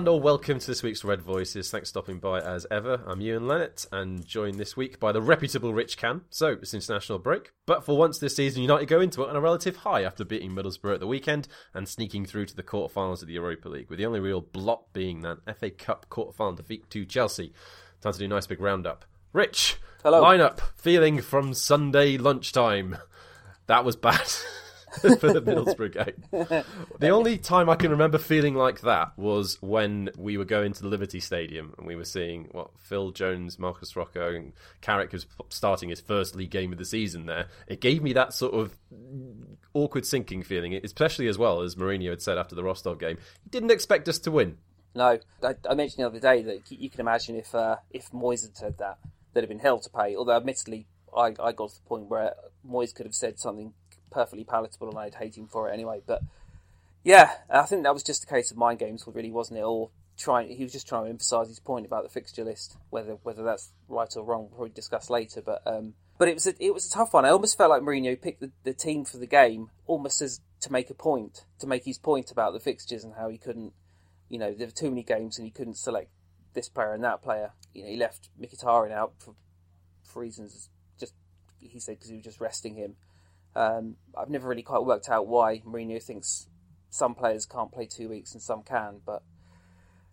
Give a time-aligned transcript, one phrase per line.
[0.00, 1.70] And all welcome to this week's Red Voices.
[1.70, 3.02] Thanks for stopping by as ever.
[3.06, 6.22] I'm Ewan Lennett and joined this week by the reputable Rich Can.
[6.30, 9.42] So it's international break, but for once this season, United go into it on a
[9.42, 13.28] relative high after beating Middlesbrough at the weekend and sneaking through to the quarterfinals of
[13.28, 17.04] the Europa League, with the only real blot being that FA Cup quarterfinal defeat to
[17.04, 17.52] Chelsea.
[18.00, 19.04] Time to do a nice big roundup.
[19.34, 20.22] Rich, Hello.
[20.22, 22.96] lineup feeling from Sunday lunchtime.
[23.66, 24.32] That was bad.
[25.00, 26.64] for the Middlesbrough game.
[26.98, 30.82] The only time I can remember feeling like that was when we were going to
[30.82, 35.26] the Liberty Stadium and we were seeing what Phil Jones, Marcus Rojo, and Carrick was
[35.48, 37.46] starting his first league game of the season there.
[37.68, 38.76] It gave me that sort of
[39.74, 43.18] awkward sinking feeling, especially as well as Mourinho had said after the Rostov game.
[43.44, 44.58] He didn't expect us to win.
[44.94, 48.42] No, I, I mentioned the other day that you can imagine if uh, if Moyes
[48.42, 48.98] had said that,
[49.32, 50.16] there'd have been hell to pay.
[50.16, 52.34] Although, admittedly, I, I got to the point where
[52.68, 53.72] Moyes could have said something
[54.10, 56.02] perfectly palatable, and I'd hate him for it anyway.
[56.06, 56.22] But
[57.04, 59.62] yeah, I think that was just a case of mind games, really, wasn't it?
[59.62, 63.12] Or trying, he was just trying to emphasise his point about the fixture list, whether
[63.22, 65.40] whether that's right or wrong, we'll probably discuss later.
[65.40, 67.24] But um, but it was a, it was a tough one.
[67.24, 70.70] I almost felt like Mourinho picked the, the team for the game almost as to
[70.70, 73.72] make a point, to make his point about the fixtures and how he couldn't,
[74.28, 76.10] you know, there were too many games and he couldn't select
[76.52, 77.52] this player and that player.
[77.72, 79.34] You know, he left Mkhitaryan out for,
[80.04, 81.14] for reasons just
[81.58, 82.96] he said because he was just resting him.
[83.54, 86.46] Um, I've never really quite worked out why Mourinho thinks
[86.88, 89.22] some players can't play two weeks and some can, but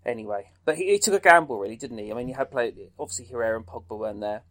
[0.05, 0.51] anyway.
[0.65, 2.11] But he, he took a gamble, really, didn't he?
[2.11, 4.43] I mean, he had played obviously Herrera and Pogba weren't there,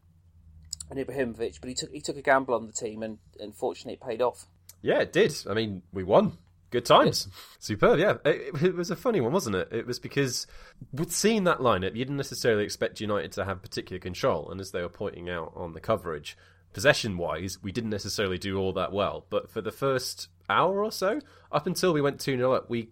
[0.91, 4.01] and Ibrahimovic, but he took he took a gamble on the team, and unfortunately, it
[4.01, 4.47] paid off.
[4.83, 5.35] Yeah, it did.
[5.49, 6.39] I mean, we won.
[6.71, 7.29] Good times.
[7.59, 8.17] Superb, yeah.
[8.25, 9.69] It, it, was a funny one, wasn't it?
[9.71, 10.47] It was because
[10.93, 14.51] with seeing that lineup, you didn't necessarily expect United to have particular control.
[14.51, 16.37] And as they were pointing out on the coverage,
[16.77, 19.25] possession wise, we didn't necessarily do all that well.
[19.31, 21.21] But for the first hour or so,
[21.51, 22.91] up until we went 2 0 up, we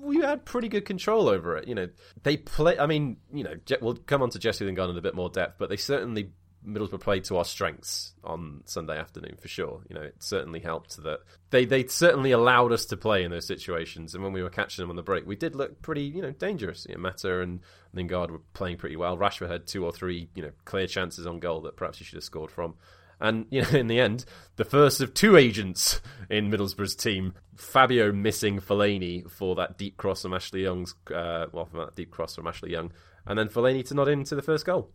[0.00, 1.66] we had pretty good control over it.
[1.66, 1.88] You know,
[2.22, 2.78] they play.
[2.78, 5.56] I mean, you know, we'll come on to Jesse Lingard in a bit more depth,
[5.58, 6.30] but they certainly
[6.64, 9.82] Middlesbrough played to our strengths on Sunday afternoon for sure.
[9.88, 11.18] You know, it certainly helped that
[11.50, 14.14] they they certainly allowed us to play in those situations.
[14.14, 16.30] And when we were catching them on the break, we did look pretty you know
[16.30, 16.86] dangerous.
[16.88, 17.58] You know, Mata and
[17.92, 19.18] Lingard were playing pretty well.
[19.18, 22.16] Rashford had two or three you know clear chances on goal that perhaps he should
[22.16, 22.76] have scored from.
[23.20, 24.24] And you know, in the end,
[24.56, 30.22] the first of two agents in Middlesbrough's team, Fabio missing Fellaini for that deep cross
[30.22, 32.92] from Ashley Young's, uh, well, from that deep cross from Ashley Young,
[33.26, 34.90] and then Fellaini to nod into the first goal.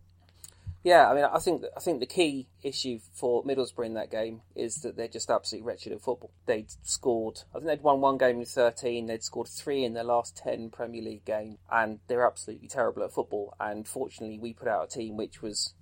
[0.84, 4.42] Yeah, I mean, I think I think the key issue for Middlesbrough in that game
[4.56, 6.32] is that they're just absolutely wretched at football.
[6.48, 9.06] They'd scored, I think they'd won one game in thirteen.
[9.06, 13.14] They'd scored three in their last ten Premier League games, and they're absolutely terrible at
[13.14, 13.54] football.
[13.60, 15.76] And fortunately, we put out a team which was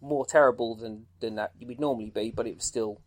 [0.00, 3.00] more terrible than than that you would normally be, but it was still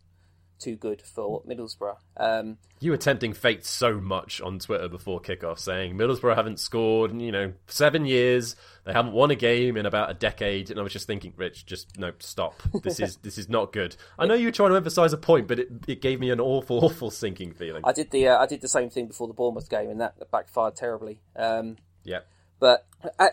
[0.60, 1.96] too good for Middlesbrough.
[2.16, 7.20] Um, you were tempting fate so much on Twitter before kickoff, saying Middlesbrough haven't scored
[7.20, 8.54] you know seven years.
[8.84, 11.66] They haven't won a game in about a decade, and I was just thinking, Rich,
[11.66, 12.62] just no, stop.
[12.82, 13.96] This is this is not good.
[14.18, 16.40] I know you were trying to emphasise a point, but it, it gave me an
[16.40, 17.82] awful, awful sinking feeling.
[17.84, 20.30] I did the uh, I did the same thing before the Bournemouth game, and that
[20.30, 21.20] backfired terribly.
[21.34, 22.20] Um, yeah,
[22.58, 22.86] but
[23.18, 23.30] I,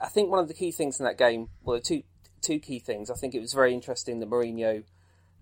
[0.00, 2.02] I think one of the key things in that game, well, two
[2.46, 3.10] two key things.
[3.10, 4.84] I think it was very interesting that Mourinho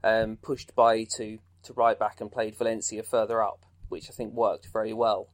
[0.03, 4.35] um, pushed by to to right back and played Valencia further up, which I think
[4.35, 5.29] worked very well.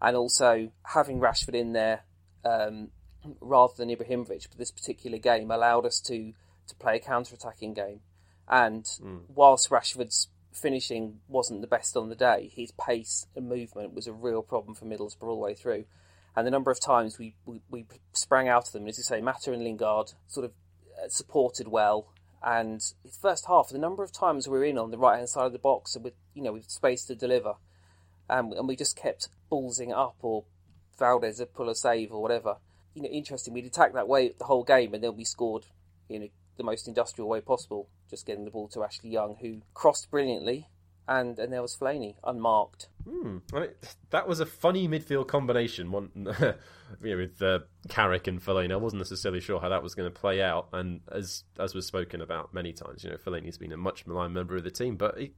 [0.00, 2.00] And also having Rashford in there
[2.44, 2.88] um,
[3.40, 6.32] rather than Ibrahimovic for this particular game allowed us to
[6.68, 8.00] to play a counter-attacking game.
[8.48, 9.20] And mm.
[9.28, 14.12] whilst Rashford's finishing wasn't the best on the day, his pace and movement was a
[14.12, 15.84] real problem for Middlesbrough all the way through.
[16.34, 19.20] And the number of times we, we, we sprang out of them, as you say,
[19.20, 20.52] Mata and Lingard sort of
[21.12, 22.12] supported well,
[22.42, 25.28] and the first half, the number of times we were in on the right hand
[25.28, 27.54] side of the box and with you know with space to deliver,
[28.30, 30.44] um, and we just kept ballsing up or
[30.98, 32.56] Valdés would pull a save or whatever.
[32.94, 33.52] You know, interesting.
[33.52, 35.66] We'd attack that way the whole game, and then we scored
[36.08, 39.62] in a, the most industrial way possible, just getting the ball to Ashley Young, who
[39.74, 40.68] crossed brilliantly,
[41.08, 42.88] and and there was Fellaini unmarked.
[43.08, 43.38] Hmm.
[43.52, 43.70] I mean,
[44.10, 45.92] that was a funny midfield combination.
[45.92, 48.72] One you know, with uh, Carrick and Fellaini.
[48.72, 51.86] I wasn't necessarily sure how that was going to play out, and as as was
[51.86, 54.96] spoken about many times, you know, Fellaini's been a much maligned member of the team,
[54.96, 55.32] but he,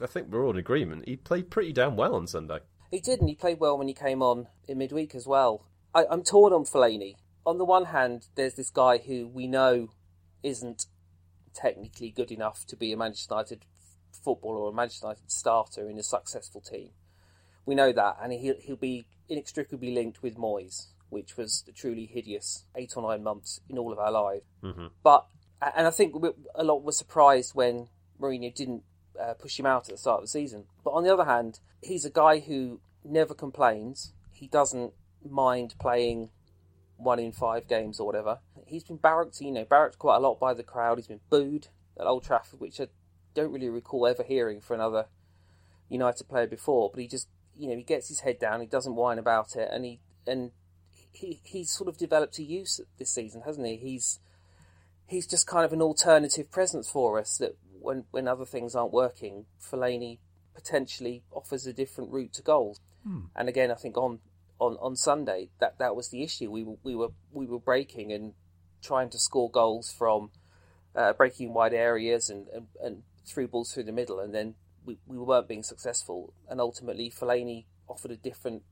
[0.00, 1.08] I think we're all in agreement.
[1.08, 2.60] He played pretty damn well on Sunday.
[2.90, 5.66] He did, and he played well when he came on in midweek as well.
[5.94, 7.16] I, I'm torn on Fellaini.
[7.44, 9.88] On the one hand, there's this guy who we know
[10.42, 10.86] isn't
[11.54, 13.64] technically good enough to be a Manchester United
[14.12, 16.90] footballer or a Manchester United starter in a successful team.
[17.66, 22.06] We know that, and he'll, he'll be inextricably linked with Moyes, which was a truly
[22.06, 24.44] hideous eight or nine months in all of our lives.
[24.62, 24.86] Mm-hmm.
[25.02, 25.26] But
[25.60, 26.14] and I think
[26.54, 27.88] a lot were surprised when
[28.20, 28.84] Mourinho didn't
[29.20, 30.64] uh, push him out at the start of the season.
[30.84, 34.12] But on the other hand, he's a guy who never complains.
[34.32, 34.92] He doesn't
[35.28, 36.30] mind playing
[36.96, 38.38] one in five games or whatever.
[38.66, 40.98] He's been barracked, you know, barracked quite a lot by the crowd.
[40.98, 41.68] He's been booed
[41.98, 42.86] at Old Trafford, which I
[43.38, 45.06] don't really recall ever hearing for another
[45.88, 46.90] United player before.
[46.92, 48.60] But he just, you know, he gets his head down.
[48.60, 50.50] He doesn't whine about it, and he and
[51.10, 53.76] he he's sort of developed a use this season, hasn't he?
[53.76, 54.20] He's
[55.06, 58.92] he's just kind of an alternative presence for us that when when other things aren't
[58.92, 60.18] working, Fellaini
[60.54, 62.80] potentially offers a different route to goals.
[63.04, 63.26] Hmm.
[63.36, 64.18] And again, I think on,
[64.58, 66.50] on, on Sunday that, that was the issue.
[66.50, 68.34] We were we were we were breaking and
[68.82, 70.30] trying to score goals from
[70.94, 74.54] uh, breaking wide areas and, and, and through balls through the middle, and then
[74.84, 76.32] we, we weren't being successful.
[76.48, 78.62] And ultimately, Fellaini offered a different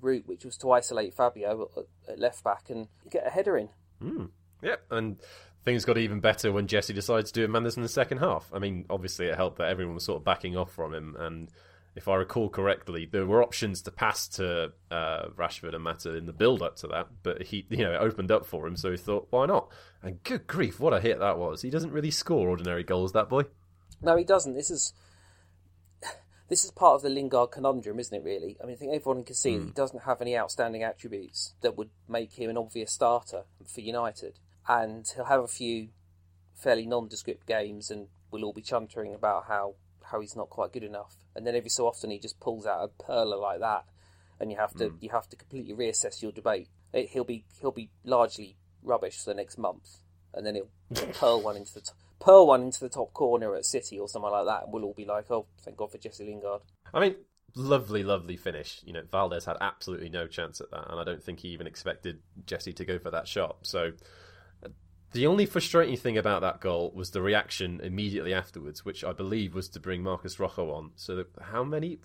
[0.00, 1.70] route, which was to isolate Fabio
[2.08, 3.68] at, left back and get a header in.
[4.02, 4.30] Mm.
[4.62, 5.16] Yep, and
[5.64, 8.50] things got even better when Jesse decided to do a Mendes in the second half.
[8.52, 11.50] I mean, obviously it helped that everyone was sort of backing off from him, and
[11.96, 16.26] if I recall correctly, there were options to pass to uh, Rashford and Mata in
[16.26, 18.90] the build up to that, but he, you know, it opened up for him, so
[18.90, 19.68] he thought, why not?
[20.02, 21.62] And good grief, what a hit that was!
[21.62, 23.42] He doesn't really score ordinary goals, that boy.
[24.02, 24.54] No, he doesn't.
[24.54, 24.92] This is
[26.48, 28.24] this is part of the Lingard conundrum, isn't it?
[28.24, 29.58] Really, I mean, I think everyone can see mm.
[29.58, 29.70] he hmm.
[29.70, 34.38] doesn't have any outstanding attributes that would make him an obvious starter for United
[34.70, 35.88] and he'll have a few
[36.54, 39.74] fairly nondescript games, and we'll all be chuntering about how
[40.04, 41.16] how he's not quite good enough.
[41.34, 43.84] And then every so often he just pulls out a perler like that,
[44.38, 44.96] and you have to mm.
[45.00, 46.68] you have to completely reassess your debate.
[46.92, 49.98] It, he'll be he'll be largely rubbish for the next month,
[50.32, 53.64] and then he'll pearl one into the t- pearl one into the top corner at
[53.64, 56.24] City or somewhere like that, and we'll all be like, oh, thank God for Jesse
[56.24, 56.62] Lingard.
[56.94, 57.16] I mean,
[57.56, 58.80] lovely, lovely finish.
[58.84, 61.66] You know, Valdés had absolutely no chance at that, and I don't think he even
[61.66, 63.58] expected Jesse to go for that shot.
[63.62, 63.92] So
[65.12, 69.54] the only frustrating thing about that goal was the reaction immediately afterwards, which I believe
[69.54, 70.92] was to bring Marcus Rojo on.
[70.96, 71.98] So, that, how many?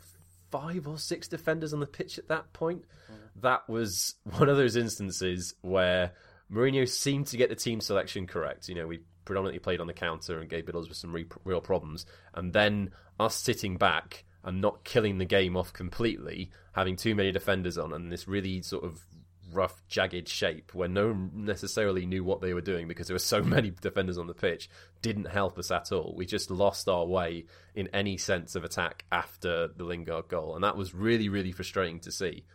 [0.51, 2.83] Five or six defenders on the pitch at that point?
[3.11, 3.41] Mm.
[3.41, 6.13] That was one of those instances where
[6.51, 8.69] Mourinho seemed to get the team selection correct.
[8.69, 12.05] You know, we predominantly played on the counter and gave with some re- real problems.
[12.33, 17.31] And then us sitting back and not killing the game off completely, having too many
[17.31, 19.05] defenders on, and this really sort of
[19.51, 23.19] rough, jagged shape where no one necessarily knew what they were doing because there were
[23.19, 24.69] so many defenders on the pitch
[25.01, 26.13] didn't help us at all.
[26.15, 30.63] We just lost our way in any sense of attack after the Lingard goal, and
[30.63, 32.45] that was really, really frustrating to see.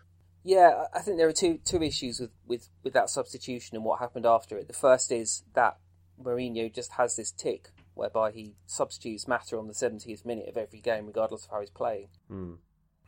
[0.42, 3.98] Yeah, I think there are two two issues with, with, with that substitution and what
[3.98, 4.68] happened after it.
[4.68, 5.76] The first is that
[6.22, 10.80] Mourinho just has this tick whereby he substitutes Mata on the 70th minute of every
[10.80, 12.56] game, regardless of how he's playing, mm.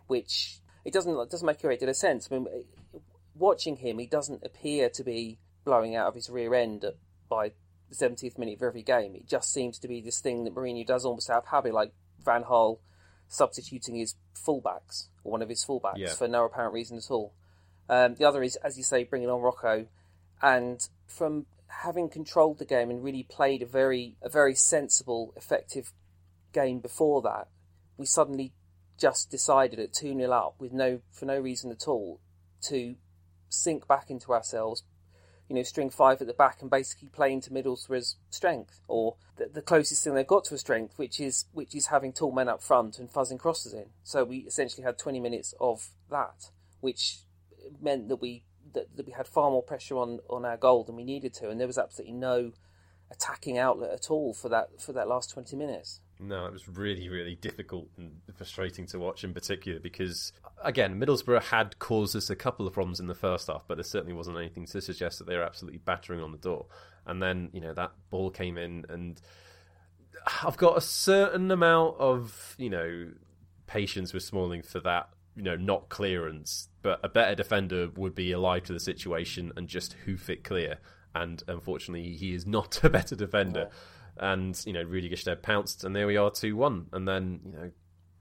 [0.06, 2.28] which it doesn't it doesn't make a great deal of sense.
[2.30, 2.46] I mean,
[3.34, 6.84] watching him, he doesn't appear to be blowing out of his rear end
[7.28, 7.52] by
[7.88, 9.14] the 70th minute of every game.
[9.14, 11.92] It just seems to be this thing that Mourinho does almost out of habit, like
[12.24, 12.78] Van Gaal
[13.28, 16.12] substituting his fullbacks, or one of his fullbacks, yeah.
[16.12, 17.32] for no apparent reason at all.
[17.88, 19.86] Um, the other is, as you say, bringing on Rojo,
[20.40, 21.46] and from
[21.80, 25.93] having controlled the game and really played a very, a very sensible, effective
[26.52, 27.48] game before that,
[27.96, 28.52] we suddenly
[28.98, 32.20] just decided at 2 0 up with no for no reason at all
[32.60, 32.94] to
[33.48, 34.84] sink back into ourselves,
[35.48, 39.46] you know, string five at the back and basically play into Middlesbrough's strength, or the,
[39.46, 42.48] the, closest thing they've got to a strength, which is which is having tall men
[42.48, 43.86] up front and fuzzing crosses in.
[44.05, 46.50] So we essentially had 20 minutes of that,
[46.81, 47.20] which
[47.81, 50.96] meant that we that, that we had far more pressure on, on our goal than
[50.96, 52.52] we needed to, and there was absolutely no
[53.10, 56.00] attacking outlet at all for that for that last 20 minutes.
[56.19, 61.43] No, it was really, really difficult and frustrating to watch in particular because, again, Middlesbrough
[61.43, 64.38] had caused us a couple of problems in the first half, but there certainly wasn't
[64.38, 66.67] anything to suggest that they were absolutely battering on the door.
[67.06, 69.20] And then, you know, that ball came in, and
[70.44, 73.08] I've got a certain amount of, you know,
[73.67, 78.32] patience with Smalling for that, you know, not clearance, but a better defender would be
[78.32, 80.79] alive to the situation and just hoof it clear.
[81.15, 83.69] And unfortunately, he is not a better defender.
[83.70, 83.77] Yeah
[84.17, 87.53] and you know Rudy Gestede pounced, and there we are, two one, and then you
[87.53, 87.70] know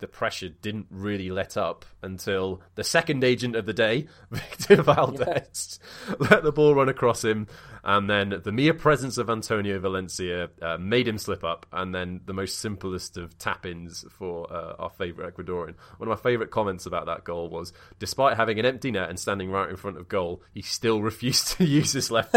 [0.01, 5.79] the pressure didn't really let up until the second agent of the day, Victor Valdés,
[6.09, 6.15] yeah.
[6.29, 7.47] let the ball run across him,
[7.83, 12.21] and then the mere presence of Antonio Valencia uh, made him slip up, and then
[12.25, 15.75] the most simplest of tap-ins for uh, our favourite Ecuadorian.
[15.97, 19.19] One of my favourite comments about that goal was, despite having an empty net and
[19.19, 22.35] standing right in front of goal, he still refused to use his left.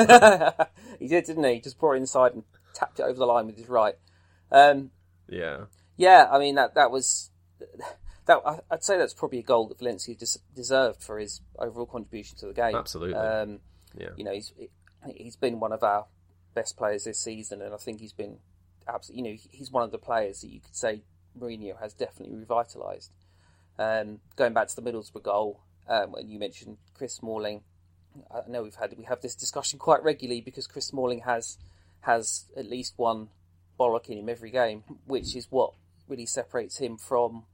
[0.99, 1.61] he did, didn't he?
[1.61, 2.45] Just brought it inside and
[2.75, 3.95] tapped it over the line with his right.
[4.53, 4.91] Um,
[5.29, 5.65] yeah,
[5.97, 6.29] yeah.
[6.31, 7.31] I mean that that was
[8.27, 8.63] that.
[8.71, 12.47] I'd say that's probably a goal that Valencia des- deserved for his overall contribution to
[12.47, 12.75] the game.
[12.75, 13.17] Absolutely.
[13.17, 13.61] Um,
[13.97, 14.11] yeah.
[14.17, 14.53] You know, he's
[15.15, 16.07] he's been one of our
[16.55, 18.39] best players this season, and I think he's been
[18.89, 19.31] absolutely.
[19.31, 21.03] You know, he's one of the players that you could say
[21.39, 23.11] Mourinho has definitely revitalised.
[23.79, 27.63] Um, going back to the Middlesbrough goal, um, and you mentioned Chris Smalling,
[28.31, 31.59] I know we've had we have this discussion quite regularly because Chris Smalling has
[32.01, 33.29] has at least one
[33.79, 35.73] bollock in him every game, which is what
[36.09, 37.45] really separates him from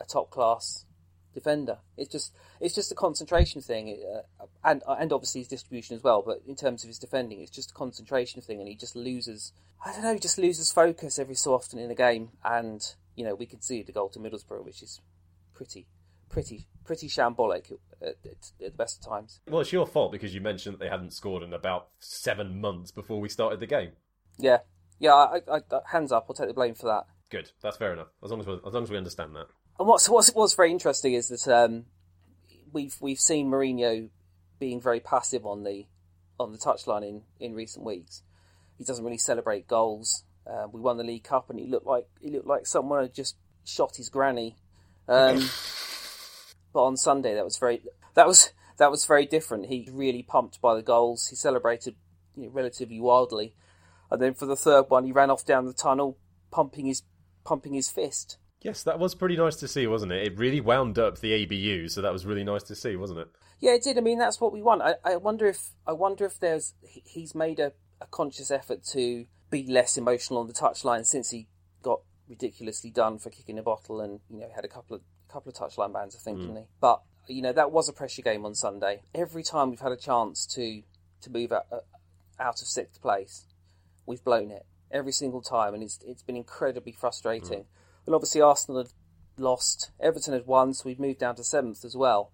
[0.00, 0.84] a top class
[1.36, 1.78] defender.
[1.96, 4.02] It's just it's just a concentration thing,
[4.40, 6.22] uh, and and obviously his distribution as well.
[6.26, 9.52] But in terms of his defending, it's just a concentration thing, and he just loses.
[9.84, 12.82] I don't know, he just loses focus every so often in a game, and
[13.14, 15.00] you know we can see the goal to Middlesbrough, which is
[15.54, 15.86] pretty
[16.28, 19.40] pretty pretty shambolic at, at, at, the best of times.
[19.48, 22.90] Well, it's your fault because you mentioned that they hadn't scored in about seven months
[22.90, 23.92] before we started the game.
[24.38, 24.58] Yeah,
[24.98, 25.14] yeah.
[25.14, 26.26] I, I, I, hands up.
[26.28, 27.06] I'll take the blame for that.
[27.30, 27.50] Good.
[27.62, 28.08] That's fair enough.
[28.22, 29.46] As long as we, as long as we understand that.
[29.78, 31.86] And what's what's what's very interesting is that um,
[32.72, 34.08] we've we've seen Mourinho
[34.58, 35.86] being very passive on the
[36.38, 38.22] on the touchline in, in recent weeks.
[38.78, 40.24] He doesn't really celebrate goals.
[40.46, 43.14] Uh, we won the League Cup, and he looked like he looked like someone had
[43.14, 44.56] just shot his granny.
[45.08, 45.48] Um,
[46.72, 47.82] but on Sunday, that was very
[48.14, 49.66] that was that was very different.
[49.66, 51.28] He really pumped by the goals.
[51.28, 51.96] He celebrated
[52.36, 53.54] you know, relatively wildly,
[54.10, 56.18] and then for the third one, he ran off down the tunnel,
[56.50, 57.02] pumping his
[57.46, 58.36] pumping his fist.
[58.60, 60.26] Yes, that was pretty nice to see, wasn't it?
[60.26, 63.28] It really wound up the ABU, so that was really nice to see, wasn't it?
[63.60, 63.96] Yeah, it did.
[63.96, 64.82] I mean, that's what we want.
[64.82, 69.26] I, I wonder if I wonder if there's he's made a, a conscious effort to
[69.50, 71.46] be less emotional on the touchline since he
[71.82, 75.50] got ridiculously done for kicking a bottle and you know had a couple of couple
[75.50, 76.40] of touchline bans, I think, mm.
[76.42, 76.64] didn't he?
[76.80, 79.02] But you know that was a pressure game on Sunday.
[79.14, 80.82] Every time we've had a chance to
[81.22, 81.80] to move out, uh,
[82.40, 83.46] out of sixth place,
[84.06, 87.60] we've blown it every single time, and it's it's been incredibly frustrating.
[87.60, 87.66] Mm.
[88.06, 88.92] And obviously, Arsenal had
[89.38, 92.32] lost, Everton had won, so we've moved down to seventh as well.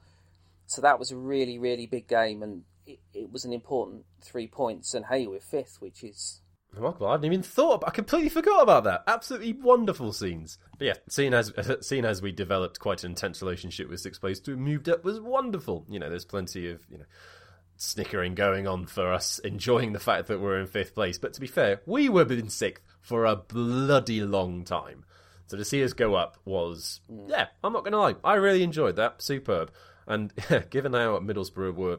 [0.67, 4.47] So that was a really, really big game, and it, it was an important three
[4.47, 4.95] points.
[4.95, 6.43] And hey, we're fifth, which is
[6.75, 7.09] Remarkable.
[7.09, 7.75] I hadn't even thought.
[7.75, 9.05] About, I completely forgot about that.
[9.07, 10.57] Absolutely wonderful scenes.
[10.79, 14.41] But yeah, seeing as seeing as we developed quite an intense relationship with Sixth Place
[14.41, 15.85] to moved up was wonderful.
[15.89, 17.05] You know, there's plenty of you know
[17.83, 21.19] snickering going on for us, enjoying the fact that we're in fifth place.
[21.19, 25.05] But to be fair, we were in sixth for a bloody long time.
[25.47, 28.63] So to see us go up was, yeah, I'm not going to lie, I really
[28.63, 29.21] enjoyed that.
[29.21, 29.71] Superb.
[30.07, 31.99] And yeah, given how Middlesbrough were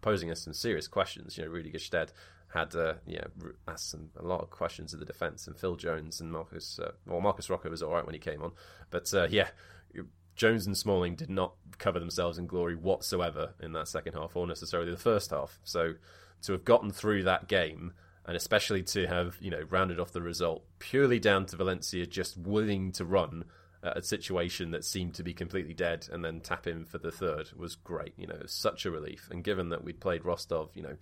[0.00, 2.10] posing us some serious questions, you know, Rudy Gestede
[2.54, 3.24] had uh, yeah
[3.66, 6.92] asked some, a lot of questions of the defence, and Phil Jones and Marcus, uh,
[7.06, 8.52] well, Marcus Rojo was all right when he came on,
[8.90, 9.48] but uh, yeah,
[10.38, 14.46] Jones and Smalling did not cover themselves in glory whatsoever in that second half, or
[14.46, 15.58] necessarily the first half.
[15.64, 15.94] So
[16.42, 17.92] to have gotten through that game,
[18.24, 22.36] and especially to have you know rounded off the result purely down to Valencia just
[22.36, 23.44] willing to run
[23.82, 27.50] a situation that seemed to be completely dead and then tap in for the third
[27.56, 28.12] was great.
[28.16, 29.28] You know, such a relief.
[29.30, 30.96] And given that we'd played Rostov, you know,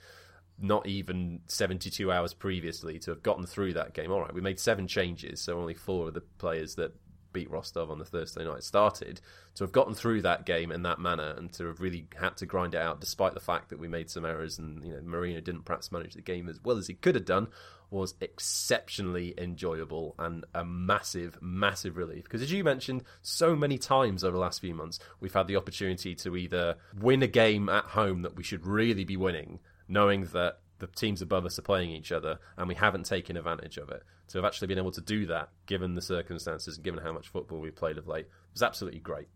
[0.59, 4.11] not even 72 hours previously to have gotten through that game.
[4.11, 6.95] All right, we made seven changes, so only four of the players that
[7.37, 9.21] beat Rostov on the Thursday night started.
[9.57, 12.47] To have gotten through that game in that manner and to have really had to
[12.47, 15.45] grind it out, despite the fact that we made some errors and you know Mourinho
[15.45, 17.49] didn't perhaps manage the game as well as he could have done,
[17.91, 22.25] was exceptionally enjoyable and a massive, massive relief.
[22.25, 25.57] Because as you mentioned, so many times over the last few months, we've had the
[25.57, 30.25] opportunity to either win a game at home that we should really be winning knowing
[30.33, 33.91] that the teams above us are playing each other and we haven't taken advantage of
[33.91, 34.03] it.
[34.29, 37.29] To have actually been able to do that, given the circumstances and given how much
[37.29, 39.29] football we've played of late, was absolutely great.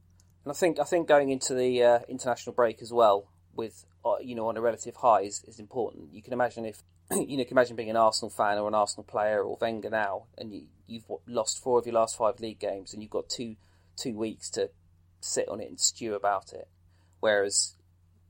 [0.45, 4.17] And I think I think going into the uh, international break as well, with uh,
[4.21, 6.13] you know on a relative high, is, is important.
[6.13, 9.05] You can imagine if you know, can imagine being an Arsenal fan or an Arsenal
[9.05, 12.93] player or Wenger now, and you, you've lost four of your last five league games,
[12.93, 13.57] and you've got two
[13.97, 14.71] two weeks to
[15.21, 16.69] sit on it and stew about it.
[17.21, 17.75] Whereas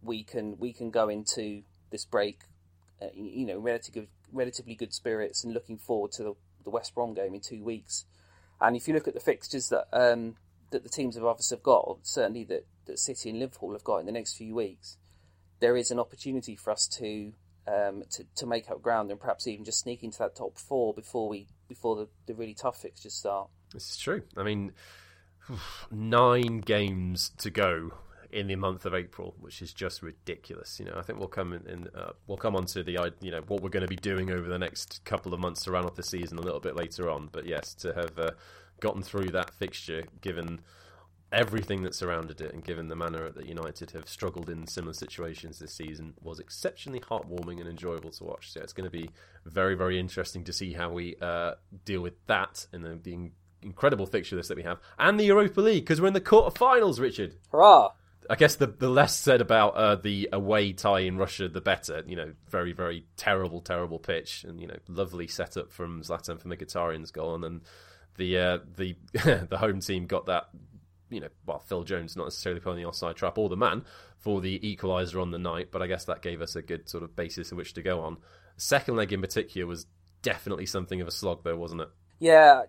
[0.03, 2.41] we can we can go into this break,
[3.03, 7.15] uh, you know, relatively relatively good spirits and looking forward to the, the West Brom
[7.15, 8.05] game in two weeks.
[8.61, 10.37] And if you look at the fixtures that um,
[10.71, 13.99] that the teams above us have got, certainly that, that City and Liverpool have got
[13.99, 14.97] in the next few weeks,
[15.61, 17.33] there is an opportunity for us to
[17.67, 20.95] um, to, to make up ground and perhaps even just sneak into that top four
[20.95, 23.49] before we before the, the really tough fixtures start.
[23.73, 24.23] This is true.
[24.37, 24.73] I mean,
[25.91, 27.93] nine games to go
[28.33, 30.79] in the month of April, which is just ridiculous.
[30.79, 33.31] You know, I think we'll come in, in uh, we'll come on to the you
[33.31, 35.87] know what we're going to be doing over the next couple of months to round
[35.87, 37.29] off the season a little bit later on.
[37.33, 38.31] But yes, to have uh,
[38.81, 40.61] gotten through that fixture, given
[41.33, 45.59] everything that surrounded it, and given the manner that United have struggled in similar situations
[45.59, 48.53] this season, was exceptionally heartwarming and enjoyable to watch.
[48.53, 49.11] So it's going to be
[49.45, 53.31] very very interesting to see how we uh, deal with that and the, the
[53.63, 57.01] incredible fixture list that we have, and the Europa League because we're in the quarterfinals,
[57.01, 57.37] Richard.
[57.51, 57.91] Hurrah!
[58.29, 62.03] I guess the the less said about uh, the away tie in Russia, the better.
[62.07, 66.49] You know, very very terrible, terrible pitch, and you know, lovely setup from Zlatan for
[66.49, 67.61] Mkhitaryan's goal, and then
[68.17, 68.97] the uh, the
[69.49, 70.51] the home team got that
[71.11, 73.85] you know, well, Phil Jones not necessarily pulling the offside trap or the man
[74.17, 77.03] for the equaliser on the night, but I guess that gave us a good sort
[77.03, 78.19] of basis in which to go on.
[78.57, 79.87] Second leg in particular was
[80.23, 81.89] definitely something of a slog, though, wasn't it?
[82.19, 82.63] Yeah,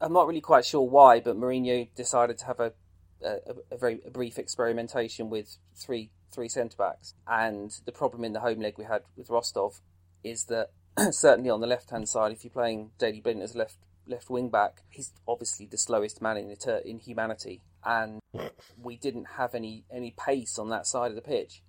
[0.00, 2.72] I'm not really quite sure why, but Mourinho decided to have a
[3.24, 8.40] a, a very brief experimentation with three three centre backs, and the problem in the
[8.40, 9.80] home leg we had with Rostov
[10.22, 10.70] is that
[11.12, 14.50] certainly on the left hand side, if you're playing Daley Blind as left left wing
[14.50, 16.54] back, he's obviously the slowest man in
[16.84, 18.20] in humanity, and
[18.80, 21.62] we didn't have any any pace on that side of the pitch,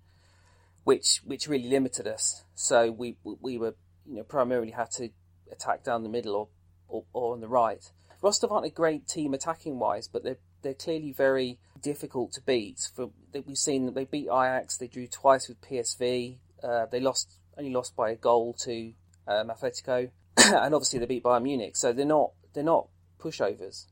[0.84, 2.44] which which really limited us.
[2.54, 5.10] So we we were you know primarily had to
[5.50, 6.48] attack down the middle or,
[6.88, 7.90] or, or on the right.
[8.22, 12.90] Rostov aren't a great team attacking wise, but they're they're clearly very difficult to beat.
[12.92, 17.38] For we've seen that they beat Ajax, they drew twice with PSV, uh, they lost
[17.56, 18.92] only lost by a goal to
[19.28, 21.76] um, Atletico, and obviously they beat Bayern Munich.
[21.76, 22.88] So they're not they're not
[23.20, 23.86] pushovers.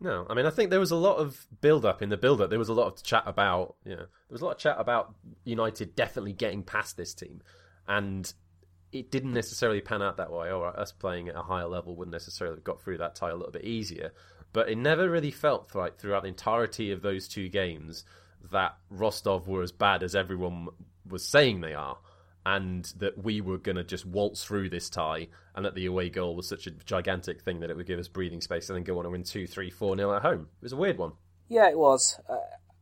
[0.00, 2.42] No, I mean I think there was a lot of build up in the build
[2.42, 2.50] up.
[2.50, 4.76] There was a lot of chat about you know there was a lot of chat
[4.78, 5.14] about
[5.44, 7.40] United definitely getting past this team,
[7.88, 8.30] and
[8.92, 10.52] it didn't necessarily pan out that way.
[10.52, 13.34] Or us playing at a higher level wouldn't necessarily have got through that tie a
[13.34, 14.12] little bit easier.
[14.52, 18.04] But it never really felt like throughout the entirety of those two games
[18.50, 20.68] that Rostov were as bad as everyone
[21.08, 21.98] was saying they are,
[22.44, 26.10] and that we were going to just waltz through this tie, and that the away
[26.10, 28.84] goal was such a gigantic thing that it would give us breathing space and then
[28.84, 30.48] go on and win 2 3 4 nil at home.
[30.60, 31.12] It was a weird one.
[31.48, 32.20] Yeah, it was.
[32.28, 32.36] Uh,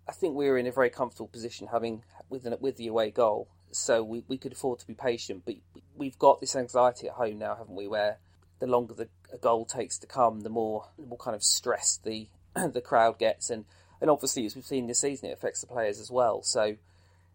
[0.08, 3.10] I think we were in a very comfortable position having with, an, with the away
[3.10, 5.54] goal, so we, we could afford to be patient, but
[5.96, 8.18] we've got this anxiety at home now, haven't we, where
[8.60, 11.98] the longer the a goal takes to come, the more the more kind of stress
[12.02, 12.28] the
[12.72, 13.64] the crowd gets, and
[14.00, 16.42] and obviously as we've seen this season, it affects the players as well.
[16.42, 16.76] So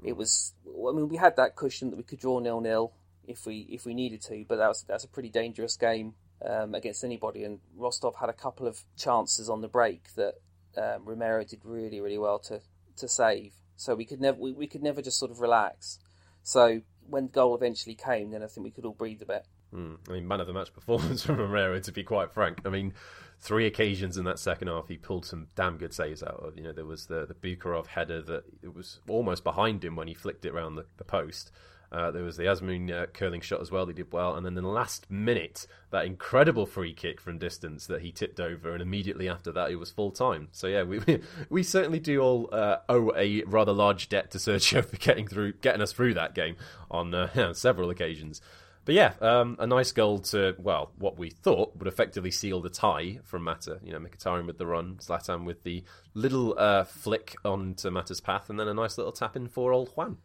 [0.04, 2.94] it was, I mean, we had that cushion that we could draw nil nil
[3.28, 6.14] if we if we needed to, but that was that's a pretty dangerous game
[6.46, 7.44] um, against anybody.
[7.44, 10.36] And Rostov had a couple of chances on the break that
[10.78, 12.62] um, Romero did really really well to
[12.98, 13.54] to save.
[13.78, 16.00] So we could never we, we could never just sort of relax.
[16.44, 19.46] So when the goal eventually came, then I think we could all breathe a bit.
[19.76, 19.98] Mm.
[20.08, 22.62] I mean, man of the match performance from Romero, to be quite frank.
[22.66, 22.94] I mean,
[23.40, 26.58] three occasions in that second half, he pulled some damn good saves out of.
[26.58, 30.08] You know, there was the the Bukharov header that it was almost behind him when
[30.08, 31.52] he flicked it around the, the post.
[31.92, 33.86] Uh, there was the Azmoun uh, curling shot as well.
[33.86, 37.86] He did well, and then in the last minute, that incredible free kick from distance
[37.88, 40.50] that he tipped over, and immediately after that, it was full time.
[40.52, 41.00] So yeah, we
[41.50, 45.54] we certainly do all uh, owe a rather large debt to Sergio for getting through,
[45.54, 46.56] getting us through that game
[46.90, 48.42] on uh, several occasions.
[48.86, 52.70] But yeah, um, a nice goal to, well, what we thought would effectively seal the
[52.70, 53.80] tie from Mata.
[53.84, 58.50] You know, Mkhitaryan with the run, Zlatan with the little uh, flick onto Mata's path,
[58.50, 60.18] and then a nice little tap in for old Juan.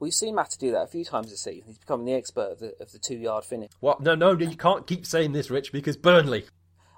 [0.00, 1.64] We've seen Mata do that a few times this season.
[1.66, 3.70] He's becoming the expert of the, of the two yard finish.
[3.80, 4.02] What?
[4.02, 6.44] No, no, you can't keep saying this, Rich, because Burnley.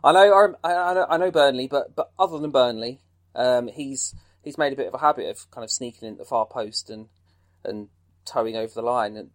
[0.02, 3.00] I know, I, I know, I know Burnley, but but other than Burnley,
[3.36, 6.24] um, he's he's made a bit of a habit of kind of sneaking into the
[6.24, 7.06] far post and
[7.64, 7.88] and
[8.24, 9.16] towing over the line.
[9.16, 9.30] And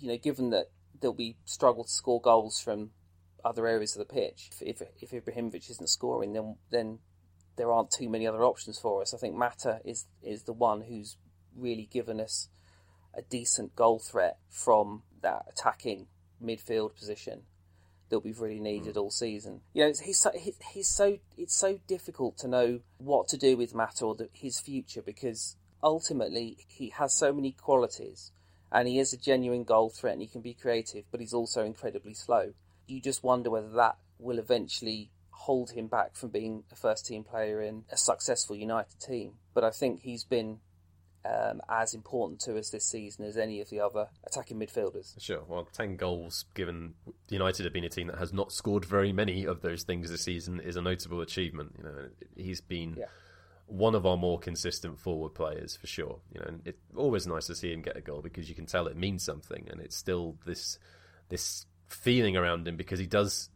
[0.00, 2.90] you know, given that there'll be struggle to score goals from
[3.44, 4.50] other areas of the pitch.
[4.60, 6.98] If if Ibrahimovic isn't scoring, then then
[7.56, 9.12] there aren't too many other options for us.
[9.12, 11.16] I think Mata is is the one who's
[11.56, 12.48] really given us
[13.14, 16.06] a decent goal threat from that attacking
[16.42, 17.42] midfield position
[18.10, 19.00] that we've really needed hmm.
[19.00, 19.60] all season.
[19.74, 23.74] You know, he's so, he's so it's so difficult to know what to do with
[23.74, 28.32] Mata or the, his future because ultimately he has so many qualities
[28.72, 31.64] and he is a genuine goal threat and he can be creative, but he's also
[31.64, 32.52] incredibly slow.
[32.86, 37.24] You just wonder whether that will eventually hold him back from being a first team
[37.24, 39.34] player in a successful United team.
[39.54, 40.58] But I think he's been
[41.24, 45.20] um, as important to us this season as any of the other attacking midfielders.
[45.20, 45.42] Sure.
[45.46, 46.94] Well, 10 goals, given
[47.28, 50.22] United have been a team that has not scored very many of those things this
[50.24, 51.74] season, is a notable achievement.
[51.78, 52.96] You know, he's been.
[52.98, 53.06] Yeah
[53.68, 56.18] one of our more consistent forward players for sure.
[56.32, 58.66] You know, and it's always nice to see him get a goal because you can
[58.66, 60.78] tell it means something, and it's still this
[61.28, 63.50] this feeling around him because he does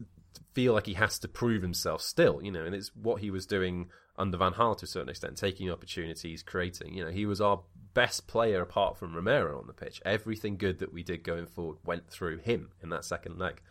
[0.53, 2.41] feel like he has to prove himself still.
[2.41, 5.37] You know, and it's what he was doing under Van Gaal to a certain extent,
[5.37, 6.93] taking opportunities, creating.
[6.93, 7.61] You know, he was our
[7.93, 10.01] best player apart from Romero on the pitch.
[10.05, 13.61] Everything good that we did going forward went through him in that second leg.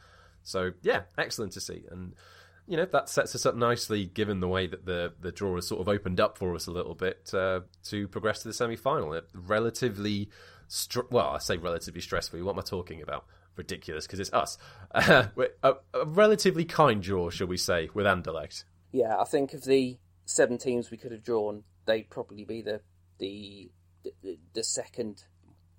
[0.42, 2.14] So yeah, excellent to see and
[2.72, 5.68] you know that sets us up nicely, given the way that the the draw has
[5.68, 8.76] sort of opened up for us a little bit uh, to progress to the semi
[8.76, 9.20] final.
[9.34, 10.30] Relatively,
[10.68, 12.42] str- well, I say relatively stressful.
[12.42, 13.26] What am I talking about?
[13.56, 14.56] Ridiculous, because it's us.
[14.94, 15.26] Uh,
[15.62, 18.64] a, a, relatively kind draw, shall we say, with Anderlecht.
[18.90, 22.80] Yeah, I think of the seven teams we could have drawn, they'd probably be the
[23.18, 23.70] the
[24.02, 25.24] the, the second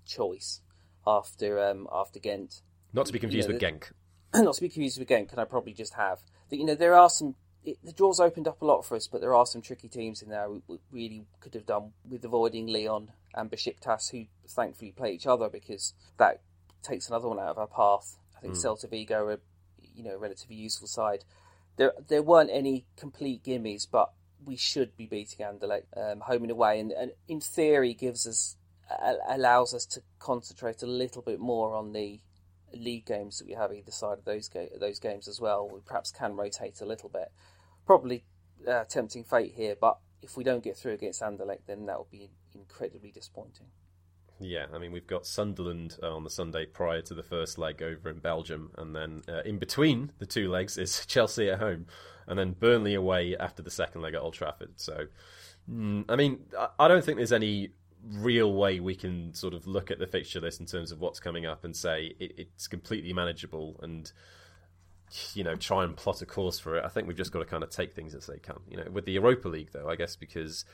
[0.06, 0.60] choice
[1.04, 2.62] after um, after Ghent.
[2.92, 3.90] Not to be confused you know, with Genk.
[4.44, 6.20] Not to be confused with Genk, can I probably just have
[6.56, 9.20] you know there are some it, the draw's opened up a lot for us, but
[9.20, 10.50] there are some tricky teams in there.
[10.50, 15.26] We, we really could have done with avoiding Lyon and Besiktas, who thankfully play each
[15.26, 16.40] other because that
[16.82, 18.16] takes another one out of our path.
[18.36, 18.62] I think mm.
[18.62, 19.40] Celta Vigo are,
[19.94, 21.24] you know, a relatively useful side.
[21.76, 24.12] There, there weren't any complete gimmies, but
[24.44, 28.56] we should be beating Anderlecht um, home and away, and, and in theory gives us
[29.28, 32.20] allows us to concentrate a little bit more on the
[32.76, 35.68] league games that we have either side of those ga- those games as well.
[35.68, 37.32] We perhaps can rotate a little bit.
[37.86, 38.24] Probably
[38.66, 42.08] uh, tempting fate here, but if we don't get through against Anderlecht, then that will
[42.10, 43.66] be incredibly disappointing.
[44.40, 47.82] Yeah, I mean we've got Sunderland uh, on the Sunday prior to the first leg
[47.82, 51.86] over in Belgium, and then uh, in between the two legs is Chelsea at home,
[52.26, 54.72] and then Burnley away after the second leg at Old Trafford.
[54.76, 55.06] So,
[55.70, 56.40] mm, I mean,
[56.78, 57.70] I don't think there's any
[58.12, 61.20] real way we can sort of look at the fixture list in terms of what's
[61.20, 64.12] coming up and say it, it's completely manageable and
[65.34, 66.84] you know try and plot a course for it.
[66.84, 68.62] I think we've just got to kind of take things as they come.
[68.68, 70.64] You know, with the Europa League though, I guess because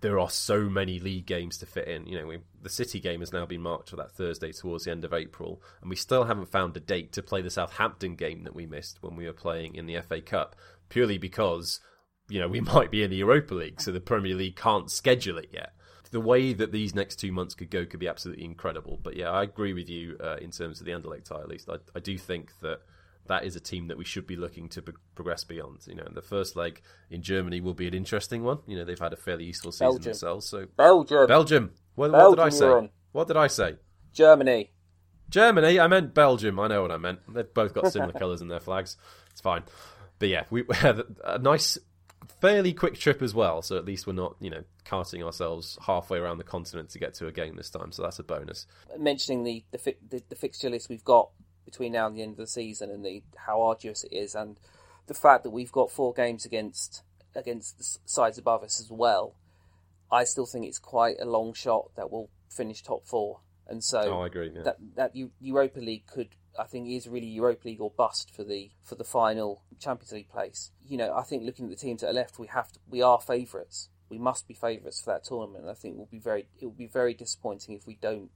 [0.00, 2.06] there are so many league games to fit in.
[2.06, 4.92] You know, we, the City game has now been marked for that Thursday towards the
[4.92, 8.44] end of April, and we still haven't found a date to play the Southampton game
[8.44, 10.54] that we missed when we were playing in the FA Cup,
[10.88, 11.80] purely because
[12.28, 15.38] you know we might be in the Europa League, so the Premier League can't schedule
[15.38, 15.72] it yet
[16.08, 18.98] the way that these next two months could go could be absolutely incredible.
[19.02, 21.40] But yeah, I agree with you uh, in terms of the Anderlecht tie.
[21.40, 22.80] At least I, I, do think that
[23.26, 24.82] that is a team that we should be looking to
[25.14, 25.86] progress beyond.
[25.86, 28.58] You know, and the first leg in Germany will be an interesting one.
[28.66, 30.02] You know, they've had a fairly useful season Belgium.
[30.04, 30.46] themselves.
[30.46, 31.70] So Belgium, Belgium.
[31.94, 32.90] What, Belgium, what did I say?
[33.12, 33.76] What did I say?
[34.12, 34.72] Germany.
[35.30, 35.78] Germany.
[35.78, 36.58] I meant Belgium.
[36.58, 37.20] I know what I meant.
[37.32, 38.96] They've both got similar colours in their flags.
[39.30, 39.64] It's fine.
[40.18, 41.78] But yeah, we had a nice
[42.40, 46.18] fairly quick trip as well, so at least we're not, you know, carting ourselves halfway
[46.18, 47.92] around the continent to get to a game this time.
[47.92, 48.66] So that's a bonus.
[48.98, 51.30] Mentioning the the, fi- the, the fixture list we've got
[51.64, 54.58] between now and the end of the season, and the how arduous it is, and
[55.06, 57.02] the fact that we've got four games against
[57.34, 59.34] against the sides above us as well,
[60.10, 63.40] I still think it's quite a long shot that we'll finish top four.
[63.66, 64.50] And so, oh, I agree.
[64.54, 64.62] Yeah.
[64.62, 68.70] That that Europa League could I think is really Europa League or bust for the
[68.82, 70.70] for the final Champions League place.
[70.86, 73.02] You know, I think looking at the teams that are left, we have to, we
[73.02, 73.88] are favourites.
[74.08, 75.64] We must be favourites for that tournament.
[75.64, 78.30] And I think will be very it will be very disappointing if we don't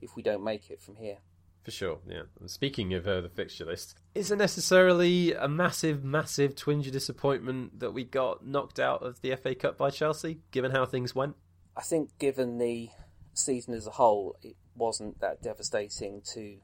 [0.00, 1.18] if we don't make it from here.
[1.64, 2.22] For sure, yeah.
[2.38, 6.92] And speaking of uh, the fixture list, is it necessarily a massive, massive twinge of
[6.92, 11.12] disappointment that we got knocked out of the FA Cup by Chelsea, given how things
[11.12, 11.34] went?
[11.76, 12.90] I think, given the
[13.34, 16.58] season as a whole, it wasn't that devastating to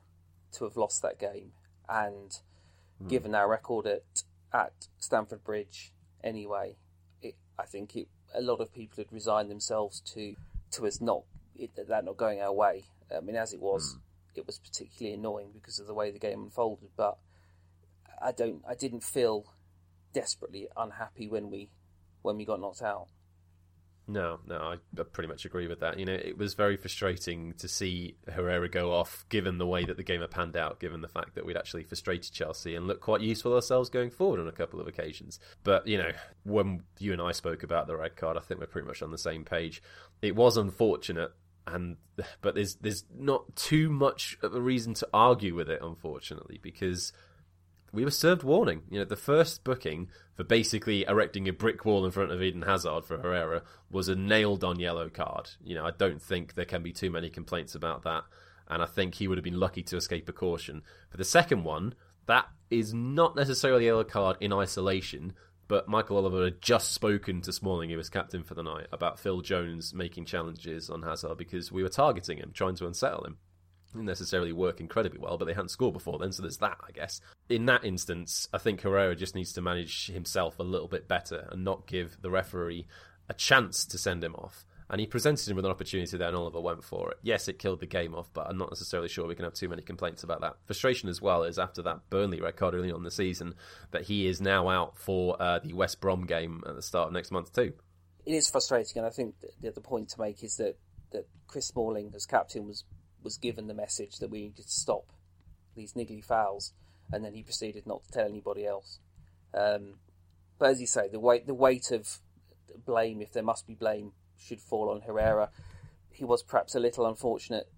[0.53, 1.53] to have lost that game,
[1.89, 2.39] and
[3.03, 3.09] mm.
[3.09, 6.77] given our record at at Stamford Bridge, anyway,
[7.23, 10.37] it, I think it, a lot of people had resigned themselves to
[10.73, 11.25] to us not
[11.57, 12.85] it, that not going our way.
[13.15, 14.01] I mean, as it was, mm.
[14.35, 16.91] it was particularly annoying because of the way the game unfolded.
[16.97, 17.19] But
[18.21, 19.47] I don't, I didn't feel
[20.13, 21.71] desperately unhappy when we
[22.23, 23.09] when we got knocked out.
[24.09, 25.99] No, no, I pretty much agree with that.
[25.99, 29.97] You know, it was very frustrating to see Herrera go off, given the way that
[29.97, 33.01] the game had panned out, given the fact that we'd actually frustrated Chelsea and looked
[33.01, 35.39] quite useful ourselves going forward on a couple of occasions.
[35.63, 36.11] But, you know,
[36.45, 39.13] when you and I spoke about the red card, I think we're pretty much on
[39.13, 39.83] the same page.
[40.21, 41.33] It was unfortunate
[41.67, 41.97] and
[42.41, 47.13] but there's there's not too much of a reason to argue with it unfortunately because
[47.93, 48.83] we were served warning.
[48.91, 52.63] You know, the first booking for basically erecting a brick wall in front of Eden
[52.63, 55.51] Hazard for Herrera was a nailed on yellow card.
[55.63, 58.25] You know, I don't think there can be too many complaints about that.
[58.69, 60.83] And I think he would have been lucky to escape a caution.
[61.11, 61.95] For the second one,
[62.27, 65.35] that is not necessarily a yellow card in isolation,
[65.69, 69.19] but Michael Oliver had just spoken to Smalling, who was captain for the night, about
[69.19, 73.37] Phil Jones making challenges on Hazard because we were targeting him, trying to unsettle him
[73.95, 77.21] necessarily work incredibly well, but they hadn't scored before then, so there's that, I guess.
[77.49, 81.49] In that instance, I think Herrera just needs to manage himself a little bit better
[81.51, 82.87] and not give the referee
[83.29, 84.65] a chance to send him off.
[84.91, 87.19] And he presented him with an opportunity there, and Oliver went for it.
[87.23, 89.69] Yes, it killed the game off, but I'm not necessarily sure we can have too
[89.69, 90.57] many complaints about that.
[90.67, 93.55] Frustration as well is after that Burnley record early on the season
[93.93, 97.15] that he is now out for uh, the West Brom game at the start of
[97.15, 97.73] next month too.
[98.27, 100.77] It is frustrating, and I think the other point to make is that
[101.13, 102.85] that Chris Smalling as captain was
[103.23, 105.13] was given the message that we needed to stop
[105.75, 106.73] these niggly fouls,
[107.13, 108.99] and then he proceeded not to tell anybody else.
[109.55, 109.95] Um,
[110.59, 112.21] but as you say, the weight the weight of
[112.85, 115.51] blame, if there must be blame, should fall on Herrera.
[116.11, 117.69] He was perhaps a little unfortunate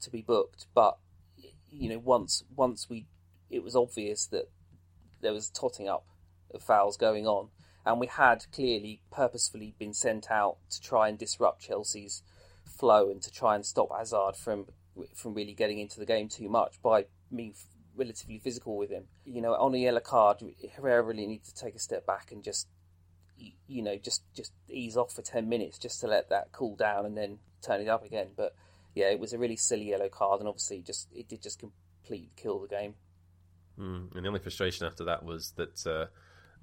[0.00, 0.98] to be booked, but
[1.70, 3.06] you know, once once we,
[3.50, 4.50] it was obvious that
[5.20, 6.06] there was totting up
[6.52, 7.48] of fouls going on,
[7.84, 12.22] and we had clearly purposefully been sent out to try and disrupt Chelsea's
[12.64, 14.66] flow and to try and stop Hazard from
[15.14, 17.54] from really getting into the game too much by me
[17.96, 19.04] relatively physical with him.
[19.24, 20.42] You know, on a yellow card,
[20.76, 22.68] Herrera really needs to take a step back and just,
[23.66, 27.06] you know, just just ease off for ten minutes just to let that cool down
[27.06, 28.28] and then turn it up again.
[28.36, 28.54] But
[28.94, 32.30] yeah, it was a really silly yellow card, and obviously, just it did just completely
[32.36, 32.94] kill the game.
[33.78, 36.06] Mm, and the only frustration after that was that, uh,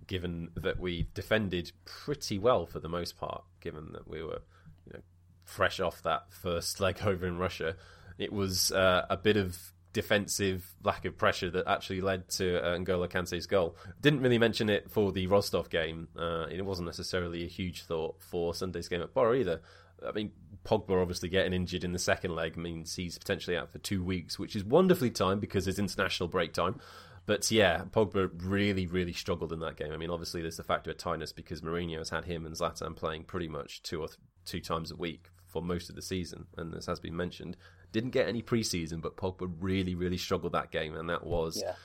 [0.07, 4.41] given that we defended pretty well for the most part, given that we were,
[4.85, 5.01] you know,
[5.43, 7.75] fresh off that first leg over in Russia,
[8.17, 9.57] it was uh, a bit of
[9.93, 13.75] defensive lack of pressure that actually led to uh, N'Golo Kante's goal.
[14.01, 16.07] Didn't really mention it for the Rostov game.
[16.17, 19.61] Uh, it wasn't necessarily a huge thought for Sunday's game at Borough either.
[20.07, 20.31] I mean,
[20.65, 24.39] Pogba obviously getting injured in the second leg means he's potentially out for two weeks,
[24.39, 26.79] which is wonderfully timed because it's international break time.
[27.25, 29.91] But yeah, Pogba really, really struggled in that game.
[29.91, 32.95] I mean, obviously there's the factor of tightness because Mourinho has had him and Zlatan
[32.95, 36.47] playing pretty much two or th- two times a week for most of the season,
[36.57, 37.57] and this has been mentioned,
[37.91, 41.61] didn't get any preseason, but Pogba really, really struggled that game, and that was.
[41.63, 41.75] Yeah.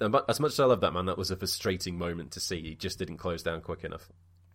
[0.00, 2.62] Uh, as much as I love that man, that was a frustrating moment to see.
[2.62, 4.08] He just didn't close down quick enough.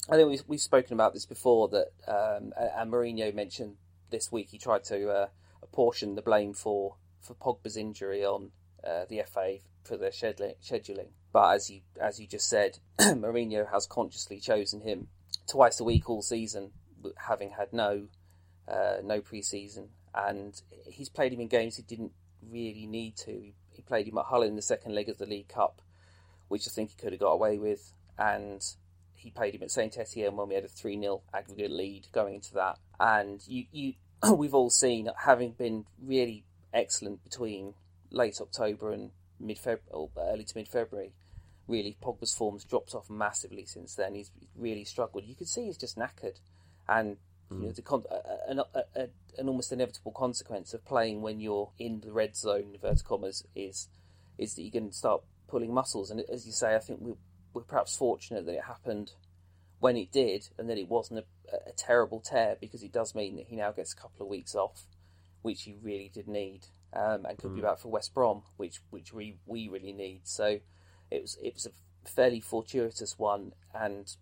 [0.10, 3.75] I think we've, we've spoken about this before that, um, and Mourinho mentioned
[4.10, 5.28] this week he tried to uh,
[5.62, 8.52] apportion the blame for, for Pogba's injury on
[8.84, 11.10] uh, the FA for their scheduling.
[11.32, 15.10] But as you as you just said, Mourinho has consciously chosen him
[15.47, 16.71] twice a week all season,
[17.17, 18.08] having had no
[18.67, 22.12] uh, no preseason, and he's played him in games he didn't
[22.50, 23.52] really need to.
[23.72, 25.82] He played him at Hull in the second leg of the League Cup,
[26.48, 28.65] which I think he could have got away with, and
[29.15, 32.36] he played him at Saint Etienne when we had a 3 0 aggregate lead going
[32.36, 32.78] into that.
[33.00, 33.93] And you, you,
[34.34, 36.43] we've all seen, having been really
[36.74, 37.74] excellent between
[38.12, 41.12] late October and mid February, early to mid February,
[41.67, 44.15] really Pogba's form's dropped off massively since then.
[44.15, 45.26] He's really struggled.
[45.26, 46.39] You could see he's just knackered,
[46.88, 47.17] and
[47.52, 47.74] you know, hmm.
[47.74, 48.06] the con-
[48.48, 48.62] an,
[49.38, 53.88] an almost inevitable consequence of playing when you're in the red zone, inverted commas, is
[54.38, 56.12] is that you can start pulling muscles.
[56.12, 57.14] And as you say, I think we
[57.54, 59.14] we're perhaps fortunate that it happened
[59.80, 63.38] when it did, and that it wasn't a, a, terrible tear because it does mean
[63.38, 64.84] that he now gets a couple of weeks off,
[65.42, 67.56] which he really did need, um, and could mm.
[67.56, 70.22] be back for West Brom, which which we we really need.
[70.26, 70.60] So
[71.10, 74.16] it was it was a fairly fortuitous one, and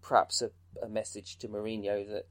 [0.00, 0.50] perhaps a,
[0.82, 2.26] a message to Mourinho that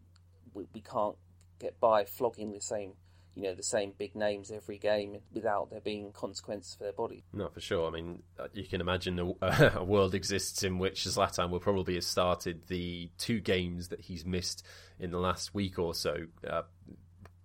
[0.54, 1.16] we, we can't
[1.60, 2.94] get by flogging the same
[3.36, 7.24] you know the same big names every game without there being consequences for their body.
[7.32, 7.88] No, for sure.
[7.88, 11.96] I mean, uh, you can imagine a, a, world exists in which Zlatan will probably
[11.96, 14.66] have started the two games that he's missed
[15.00, 16.26] in the last week or so.
[16.48, 16.64] Uh,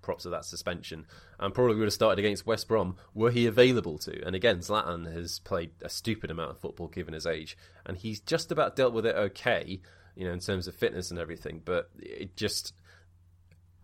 [0.02, 1.04] props of that suspension,
[1.40, 4.24] and probably would have started against West Brom were he available to.
[4.24, 8.20] And again, Zlatan has played a stupid amount of football given his age, and he's
[8.20, 9.80] just about dealt with it okay,
[10.14, 11.60] you know, in terms of fitness and everything.
[11.64, 12.72] But it just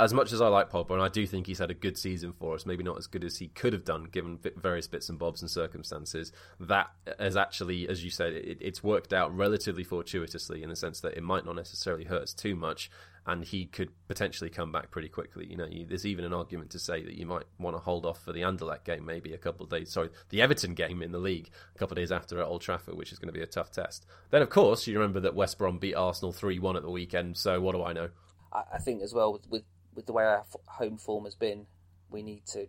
[0.04, 2.32] as much as I like Pogba, and I do think he's had a good season
[2.32, 5.18] for us, maybe not as good as he could have done given various bits and
[5.18, 10.62] bobs and circumstances, that has actually, as you said, it, it's worked out relatively fortuitously
[10.62, 12.90] in the sense that it might not necessarily hurt us too much,
[13.26, 15.46] and he could potentially come back pretty quickly.
[15.46, 18.04] You know, you, there's even an argument to say that you might want to hold
[18.04, 21.12] off for the Anderlecht game maybe a couple of days, sorry, the Everton game in
[21.12, 23.42] the league a couple of days after at Old Trafford, which is going to be
[23.42, 24.06] a tough test.
[24.30, 27.36] Then, of course, you remember that West Brom beat Arsenal 3 1 at the weekend,
[27.36, 28.08] so what do I know?
[28.52, 29.62] I think as well with, with
[29.94, 31.66] with the way our home form has been,
[32.10, 32.66] we need to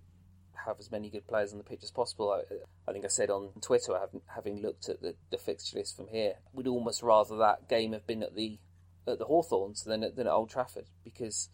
[0.65, 2.31] have as many good players on the pitch as possible.
[2.31, 3.93] I, I think I said on Twitter,
[4.27, 8.07] having looked at the, the fixture list from here, we'd almost rather that game have
[8.07, 8.59] been at the
[9.05, 11.49] at the Hawthorns than at, than at Old Trafford because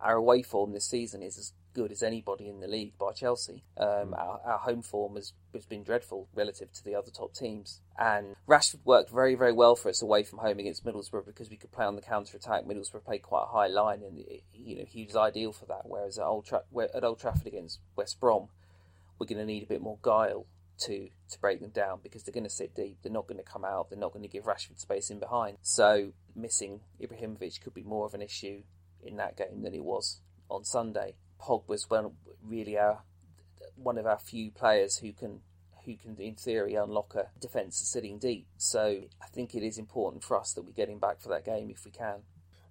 [0.00, 3.62] our away form this season is as good as anybody in the league by Chelsea.
[3.76, 7.82] Um, our, our, home form has, has been dreadful relative to the other top teams.
[7.98, 11.58] And Rashford worked very, very well for us away from home against Middlesbrough because we
[11.58, 12.64] could play on the counter attack.
[12.64, 15.82] Middlesbrough played quite a high line, and you know he was ideal for that.
[15.84, 16.62] Whereas at Old, Tra-
[16.94, 18.48] at Old Trafford against West Brom,
[19.18, 20.46] we're going to need a bit more guile
[20.78, 22.96] to to break them down because they're going to sit deep.
[23.02, 23.90] They're not going to come out.
[23.90, 25.58] They're not going to give Rashford space in behind.
[25.60, 28.62] So missing Ibrahimovic could be more of an issue
[29.02, 31.14] in that game than it was on Sunday.
[31.40, 32.12] Pog was one
[32.44, 33.02] really our
[33.76, 35.40] one of our few players who can
[35.84, 38.46] who can in theory unlock a defence sitting deep.
[38.56, 41.44] So I think it is important for us that we get him back for that
[41.44, 42.22] game if we can.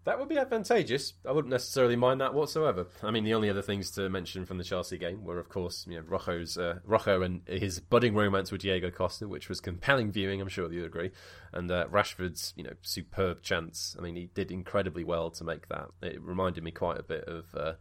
[0.03, 1.13] That would be advantageous.
[1.27, 2.85] I wouldn't necessarily mind that whatsoever.
[3.01, 5.87] I mean, the only other things to mention from the Chelsea game were, of course,
[5.89, 10.11] you know, Rojo's uh, Rojo and his budding romance with Diego Costa, which was compelling
[10.11, 10.41] viewing.
[10.41, 11.09] I'm sure you'd agree.
[11.53, 13.95] And uh, Rashford's, you know, superb chance.
[13.97, 15.87] I mean, he did incredibly well to make that.
[16.03, 17.45] It reminded me quite a bit of.
[17.55, 17.73] Uh,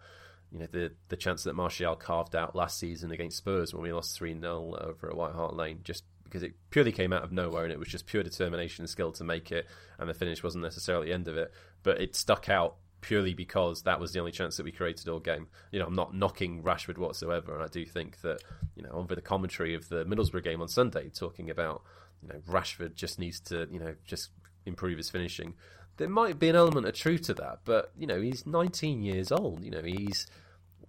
[0.54, 3.92] you know the the chance that Martial carved out last season against Spurs when we
[3.92, 7.32] lost three 0 over at White Hart Lane, just because it purely came out of
[7.32, 9.66] nowhere and it was just pure determination and skill to make it,
[9.98, 13.82] and the finish wasn't necessarily the end of it, but it stuck out purely because
[13.82, 15.48] that was the only chance that we created all game.
[15.72, 18.40] You know, I'm not knocking Rashford whatsoever, and I do think that
[18.76, 21.82] you know over the commentary of the Middlesbrough game on Sunday, talking about
[22.22, 24.30] you know Rashford just needs to you know just
[24.66, 25.54] improve his finishing.
[25.96, 29.32] There might be an element of truth to that, but you know he's 19 years
[29.32, 29.64] old.
[29.64, 30.28] You know he's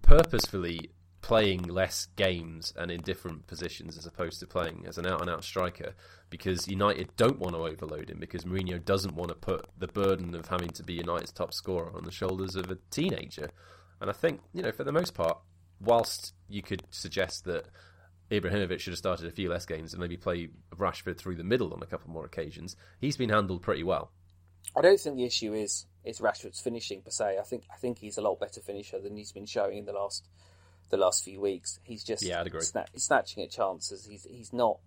[0.02, 0.90] purposefully
[1.26, 5.28] playing less games and in different positions as opposed to playing as an out and
[5.28, 5.92] out striker
[6.30, 10.36] because United don't want to overload him because Mourinho doesn't want to put the burden
[10.36, 13.50] of having to be United's top scorer on the shoulders of a teenager.
[14.00, 15.38] And I think, you know, for the most part,
[15.80, 17.66] whilst you could suggest that
[18.30, 21.72] Ibrahimovic should have started a few less games and maybe play Rashford through the middle
[21.72, 24.12] on a couple more occasions, he's been handled pretty well.
[24.74, 27.38] I don't think the issue is is Rashford's finishing per se.
[27.38, 29.92] I think I think he's a lot better finisher than he's been showing in the
[29.92, 30.28] last
[30.90, 31.80] the last few weeks.
[31.82, 32.60] He's just yeah, I'd agree.
[32.60, 34.06] Sna- snatching at chances.
[34.06, 34.78] He's he's not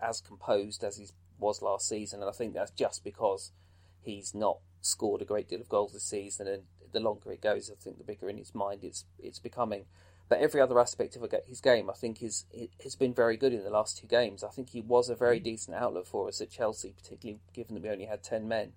[0.00, 3.52] as composed as he was last season, and I think that's just because
[4.00, 6.46] he's not scored a great deal of goals this season.
[6.46, 9.86] And the longer it goes, I think the bigger in his mind it's it's becoming.
[10.28, 12.46] But every other aspect of his game, I think, is
[12.82, 14.42] has been very good in the last two games.
[14.42, 15.44] I think he was a very mm.
[15.44, 18.72] decent outlet for us at Chelsea, particularly given that we only had ten men.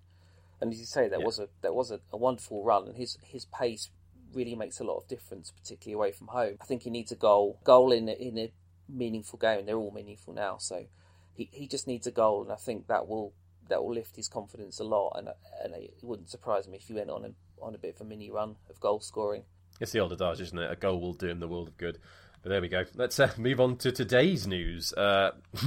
[0.60, 1.26] And as you say, that yeah.
[1.26, 3.90] was a that was a, a wonderful run, and his his pace
[4.32, 6.56] really makes a lot of difference, particularly away from home.
[6.60, 8.52] I think he needs a goal, goal in in a
[8.88, 9.66] meaningful game.
[9.66, 10.86] They're all meaningful now, so
[11.34, 13.32] he, he just needs a goal, and I think that will
[13.68, 15.12] that will lift his confidence a lot.
[15.16, 15.28] And
[15.64, 18.04] and it wouldn't surprise me if he went on a, on a bit of a
[18.04, 19.44] mini run of goal scoring.
[19.80, 20.70] It's the old adage, isn't it?
[20.70, 21.98] A goal will do him the world of good.
[22.42, 22.84] But there we go.
[22.94, 24.92] Let's uh, move on to today's news.
[24.92, 25.32] Uh,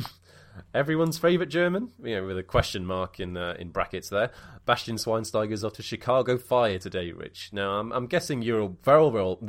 [0.73, 4.31] everyone's favourite German, you know, with a question mark in uh, in brackets there.
[4.65, 7.49] Bastian Schweinsteiger's off to Chicago Fire today, Rich.
[7.53, 9.39] Now, I'm, I'm guessing you're very well.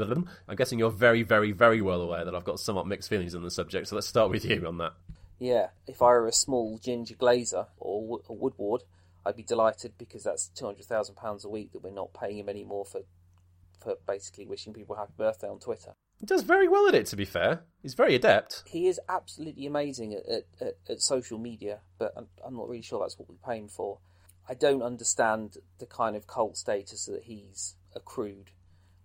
[0.48, 3.42] I'm guessing you're very, very, very well aware that I've got somewhat mixed feelings on
[3.42, 3.88] the subject.
[3.88, 4.92] So let's start with you on that.
[5.38, 8.82] Yeah, if I were a small ginger Glazer or a Woodward,
[9.26, 12.38] I'd be delighted because that's two hundred thousand pounds a week that we're not paying
[12.38, 13.00] him anymore for
[13.80, 15.94] for basically wishing people happy birthday on Twitter.
[16.24, 17.64] He does very well at it, to be fair.
[17.82, 18.62] He's very adept.
[18.64, 22.80] He is absolutely amazing at, at, at, at social media, but I'm, I'm, not really
[22.80, 23.98] sure that's what we're paying for.
[24.48, 28.52] I don't understand the kind of cult status that he's accrued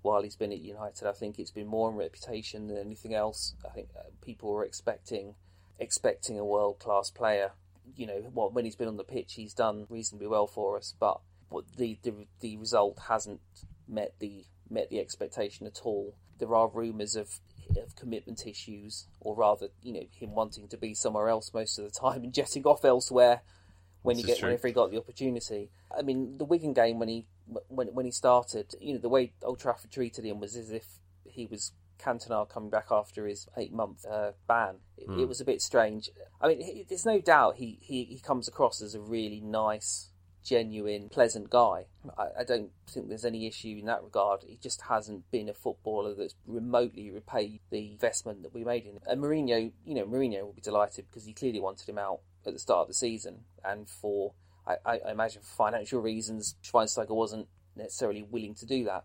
[0.01, 1.09] while he's been at United.
[1.09, 3.53] I think it's been more on reputation than anything else.
[3.65, 5.35] I think uh, people were expecting
[5.77, 7.51] expecting a world class player.
[7.97, 10.95] You know, well, when he's been on the pitch, he's done reasonably well for us,
[10.97, 11.19] but
[11.75, 13.41] the the, the result hasn't
[13.89, 17.39] met the met the expectation at all there are rumours of
[17.77, 21.85] of commitment issues, or rather, you know, him wanting to be somewhere else most of
[21.85, 23.41] the time and jetting off elsewhere
[24.01, 25.69] when this he get whenever he got the opportunity.
[25.95, 27.25] I mean, the Wigan game when he
[27.67, 30.85] when when he started, you know, the way Old Trafford treated him was as if
[31.25, 34.75] he was Cantona coming back after his eight month uh, ban.
[34.97, 35.21] It, mm.
[35.21, 36.09] it, was a bit strange.
[36.41, 40.08] I mean, he, there's no doubt he, he, he comes across as a really nice
[40.43, 41.85] genuine, pleasant guy.
[42.17, 44.41] I, I, don't think there's any issue in that regard.
[44.47, 48.93] He just hasn't been a footballer that's remotely repaid the investment that we made in
[48.93, 49.01] him.
[49.05, 52.53] And Mourinho, you know, Mourinho will be delighted because he clearly wanted him out at
[52.53, 54.33] the start of the season, and for
[54.65, 59.03] I, I imagine for financial reasons, Schweinsteiger wasn't necessarily willing to do that.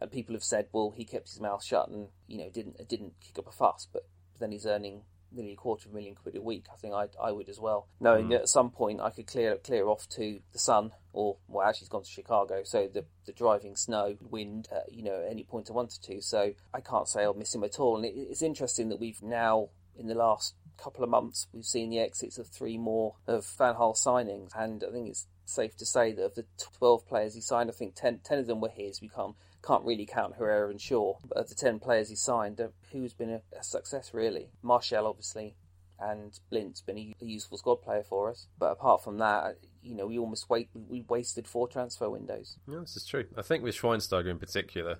[0.00, 3.14] And people have said, well, he kept his mouth shut and you know didn't didn't
[3.20, 4.06] kick up a fuss, but
[4.40, 5.02] then he's earning
[5.34, 6.66] nearly a quarter of a million quid a week.
[6.72, 8.30] I think I I would as well, knowing mm.
[8.30, 11.80] that at some point I could clear clear off to the sun, or well, actually,
[11.80, 15.44] he's gone to Chicago, so the the driving snow, wind, uh, you know, at any
[15.44, 16.20] point I wanted to.
[16.20, 17.96] So I can't say I'll miss him at all.
[17.96, 21.90] And it, it's interesting that we've now in the last couple of months we've seen
[21.90, 25.86] the exits of three more of Van Gaal signings, and I think it's safe to
[25.86, 26.46] say that of the
[26.78, 29.00] 12 players he signed, I think 10, 10 of them were his.
[29.00, 31.16] We can't can't really count Herrera and Shaw.
[31.26, 34.50] But of the 10 players he signed, uh, who's been a, a success really?
[34.62, 35.54] Martial, obviously,
[35.98, 38.48] and Blind's been a, a, useful squad player for us.
[38.58, 42.58] But apart from that, you know, we almost wait, we wasted four transfer windows.
[42.66, 43.26] Yeah, this is true.
[43.36, 44.98] I think with Schweinsteiger in particular,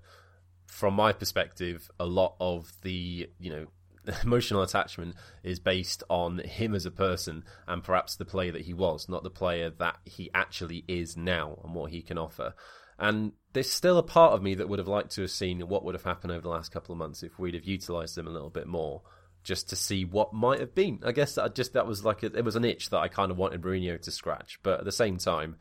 [0.66, 3.66] from my perspective, a lot of the, you know,
[4.22, 8.74] emotional attachment is based on him as a person and perhaps the player that he
[8.74, 12.54] was, not the player that he actually is now and what he can offer.
[13.02, 15.84] And there's still a part of me that would have liked to have seen what
[15.84, 18.30] would have happened over the last couple of months if we'd have utilised them a
[18.30, 19.02] little bit more,
[19.42, 21.00] just to see what might have been.
[21.04, 23.32] I guess that just that was like a, it was an itch that I kind
[23.32, 25.56] of wanted Mourinho to scratch, but at the same time,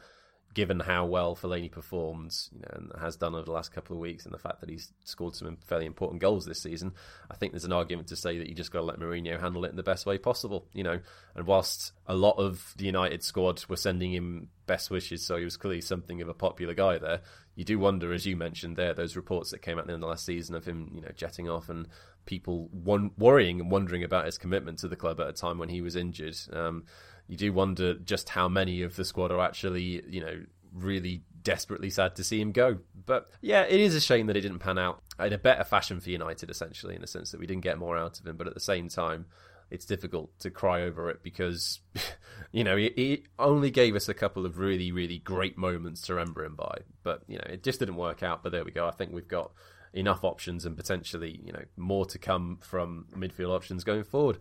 [0.54, 4.02] given how well Fellaini performed, you know, and has done over the last couple of
[4.02, 6.94] weeks, and the fact that he's scored some fairly important goals this season,
[7.30, 9.64] I think there's an argument to say that you just got to let Mourinho handle
[9.66, 11.00] it in the best way possible, you know.
[11.36, 15.46] And whilst a lot of the United squad were sending him best wishes, so he
[15.46, 17.22] was clearly something of a popular guy there.
[17.56, 20.26] You do wonder, as you mentioned there, those reports that came out in the last
[20.26, 21.88] season of him, you know, jetting off and
[22.26, 25.70] people one, worrying and wondering about his commitment to the club at a time when
[25.70, 26.38] he was injured.
[26.54, 26.86] Um,
[27.32, 31.90] you do wonder just how many of the squad are actually, you know, really desperately
[31.90, 32.80] sad to see him go.
[33.06, 36.02] But yeah, it is a shame that it didn't pan out in a better fashion
[36.02, 38.36] for United, essentially, in the sense that we didn't get more out of him.
[38.36, 39.28] But at the same time,
[39.70, 41.80] it's difficult to cry over it because,
[42.52, 46.44] you know, he, only gave us a couple of really, really great moments to remember
[46.44, 46.80] him by.
[47.02, 48.44] But, you know, it just didn't work out.
[48.44, 48.90] But there we go.
[48.90, 49.54] I think we've got
[49.94, 54.38] enough options and potentially, you know, more to come from midfield options going forward.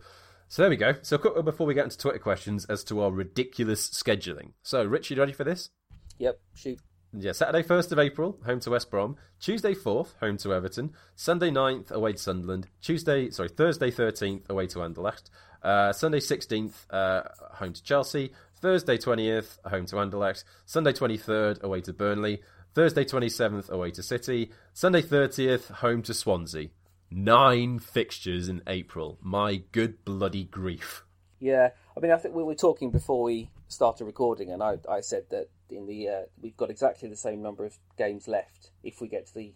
[0.51, 0.95] So there we go.
[1.01, 4.51] So before we get into Twitter questions as to our ridiculous scheduling.
[4.63, 5.69] So, Rich, you ready for this?
[6.17, 6.77] Yep, shoot.
[7.13, 9.15] Yeah, Saturday 1st of April, home to West Brom.
[9.39, 10.91] Tuesday 4th, home to Everton.
[11.15, 12.67] Sunday 9th, away to Sunderland.
[12.81, 15.29] Tuesday, sorry, Thursday 13th, away to Anderlecht.
[15.63, 17.21] Uh, Sunday 16th, uh,
[17.53, 18.33] home to Chelsea.
[18.55, 20.43] Thursday 20th, home to Anderlecht.
[20.65, 22.41] Sunday 23rd, away to Burnley.
[22.73, 24.51] Thursday 27th, away to City.
[24.73, 26.71] Sunday 30th, home to Swansea.
[27.13, 29.17] Nine fixtures in April.
[29.21, 31.03] My good bloody grief.
[31.39, 35.01] Yeah, I mean, I think we were talking before we started recording, and I, I
[35.01, 39.01] said that in the uh, we've got exactly the same number of games left if
[39.01, 39.53] we get to the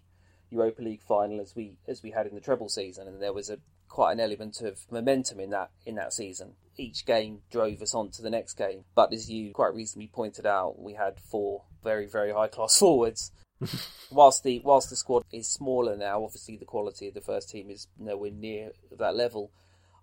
[0.49, 3.49] Europa League final as we as we had in the treble season, and there was
[3.49, 6.55] a quite an element of momentum in that in that season.
[6.75, 10.45] Each game drove us on to the next game, but as you quite reasonably pointed
[10.45, 13.31] out, we had four very very high class forwards
[14.11, 17.69] whilst the whilst the squad is smaller now, obviously the quality of the first team
[17.69, 19.51] is nowhere near that level.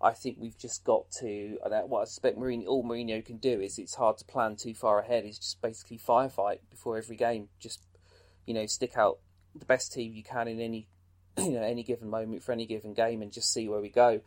[0.01, 1.59] I think we've just got to.
[1.87, 4.99] What I suspect Mourinho, all Mourinho can do is it's hard to plan too far
[4.99, 5.25] ahead.
[5.25, 7.49] Is just basically firefight before every game.
[7.61, 7.85] Just
[8.47, 9.19] you know, stick out
[9.55, 10.89] the best team you can in any
[11.39, 14.21] you know any given moment for any given game, and just see where we go.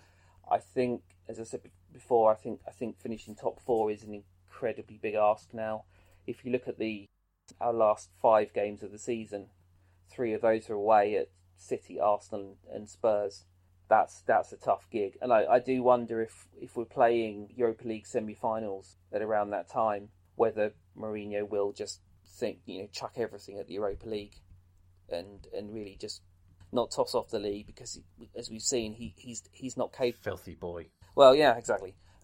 [0.50, 1.62] I think, as I said
[1.92, 5.84] before, I think I think finishing top four is an incredibly big ask now.
[6.26, 7.06] If you look at the
[7.60, 9.48] our last five games of the season,
[10.10, 13.46] three of those are away at City, Arsenal, and Spurs.
[13.88, 17.88] That's that's a tough gig, and I, I do wonder if if we're playing Europa
[17.88, 23.60] League semi-finals at around that time, whether Mourinho will just think you know chuck everything
[23.60, 24.42] at the Europa League,
[25.10, 26.24] and and really just
[26.72, 30.24] not toss off the league because he, as we've seen he he's he's not capable.
[30.24, 30.88] Filthy boy.
[31.16, 31.96] Well, yeah, exactly.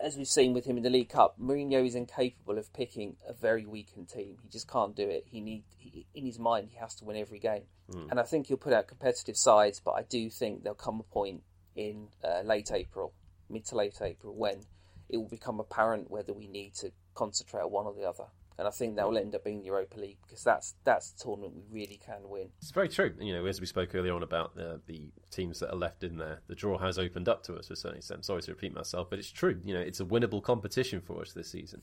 [0.00, 3.32] as we've seen with him in the League Cup, Mourinho is incapable of picking a
[3.32, 4.36] very weakened team.
[4.42, 5.24] He just can't do it.
[5.26, 8.10] He need he, in his mind he has to win every game, mm.
[8.10, 9.80] and I think he'll put out competitive sides.
[9.84, 11.42] But I do think there'll come a point
[11.74, 13.12] in uh, late April,
[13.48, 14.66] mid to late April, when
[15.08, 18.24] it will become apparent whether we need to concentrate on one or the other
[18.60, 21.24] and I think that will end up being the Europa League because that's that's the
[21.24, 22.50] tournament we really can win.
[22.60, 23.14] It's very true.
[23.18, 26.18] You know, as we spoke earlier on about the, the teams that are left in
[26.18, 28.26] there, the draw has opened up to us to a certain extent.
[28.26, 29.58] Sorry to repeat myself, but it's true.
[29.64, 31.80] You know, it's a winnable competition for us this season,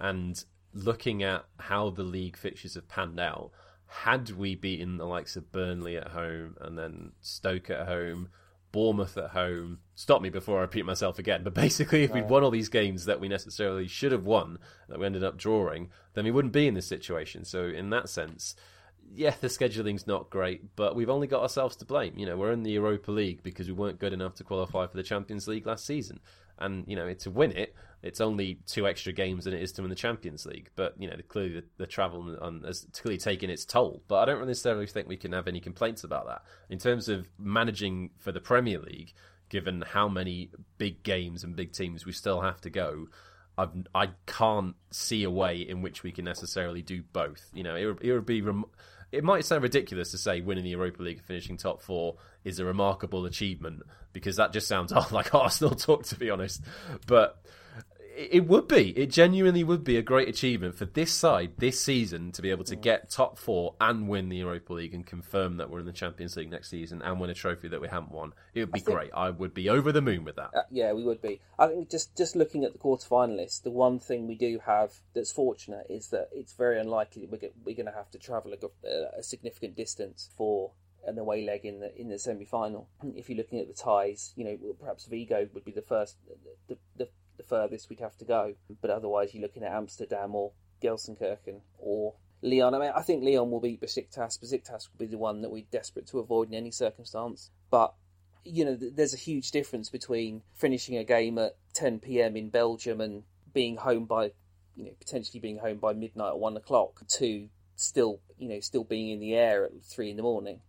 [0.00, 3.52] and looking at how the league fixtures have panned out,
[3.86, 8.30] had we beaten the likes of Burnley at home and then Stoke at home
[8.76, 9.78] Bournemouth at home.
[9.94, 11.42] Stop me before I repeat myself again.
[11.42, 14.58] But basically, if we'd won all these games that we necessarily should have won,
[14.90, 17.46] that we ended up drawing, then we wouldn't be in this situation.
[17.46, 18.54] So, in that sense,
[19.14, 22.18] yeah, the scheduling's not great, but we've only got ourselves to blame.
[22.18, 24.98] You know, we're in the Europa League because we weren't good enough to qualify for
[24.98, 26.20] the Champions League last season
[26.58, 29.82] and you know to win it, it's only two extra games than it is to
[29.82, 30.70] win the Champions League.
[30.76, 34.02] But you know clearly the, the travel on, has clearly taken its toll.
[34.08, 37.28] But I don't necessarily think we can have any complaints about that in terms of
[37.38, 39.12] managing for the Premier League.
[39.48, 43.06] Given how many big games and big teams we still have to go,
[43.56, 47.48] I've, I can't see a way in which we can necessarily do both.
[47.54, 48.42] You know, it would, it would be.
[48.42, 48.64] Rem-
[49.16, 52.58] it might sound ridiculous to say winning the Europa League and finishing top four is
[52.58, 56.62] a remarkable achievement because that just sounds like Arsenal talk, to be honest.
[57.06, 57.42] But
[58.16, 58.90] it would be.
[58.98, 62.64] It genuinely would be a great achievement for this side this season to be able
[62.64, 65.92] to get top four and win the Europa League and confirm that we're in the
[65.92, 68.32] Champions League next season and win a trophy that we haven't won.
[68.54, 69.10] It would be I think, great.
[69.14, 70.50] I would be over the moon with that.
[70.56, 71.40] Uh, yeah, we would be.
[71.58, 75.32] I think just just looking at the quarterfinalists, the one thing we do have that's
[75.32, 79.22] fortunate is that it's very unlikely we're, we're going to have to travel a, a
[79.22, 80.72] significant distance for
[81.06, 82.88] an away leg in the in the semi final.
[83.14, 86.16] If you're looking at the ties, you know perhaps Vigo would be the first,
[86.68, 88.54] the, the the furthest we'd have to go.
[88.80, 92.74] But otherwise, you're looking at Amsterdam or Gelsenkirchen or Lyon.
[92.74, 94.38] I mean, I think Lyon will beat Besiktas.
[94.38, 97.50] Besiktas will be the one that we're desperate to avoid in any circumstance.
[97.70, 97.94] But
[98.46, 102.36] you know, there's a huge difference between finishing a game at 10 p.m.
[102.36, 104.32] in Belgium and being home by,
[104.76, 108.84] you know, potentially being home by midnight or one o'clock to still, you know, still
[108.84, 110.60] being in the air at three in the morning.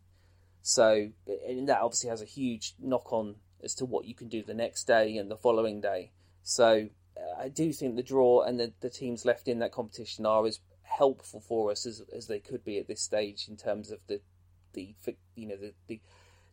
[0.61, 1.09] So,
[1.47, 4.53] and that obviously has a huge knock on as to what you can do the
[4.53, 6.11] next day and the following day.
[6.47, 6.87] So
[7.17, 10.45] uh, I do think the draw and the, the teams left in that competition are
[10.45, 13.99] as helpful for us as, as they could be at this stage in terms of
[14.07, 14.21] the
[14.71, 14.95] the
[15.35, 15.99] you know the, the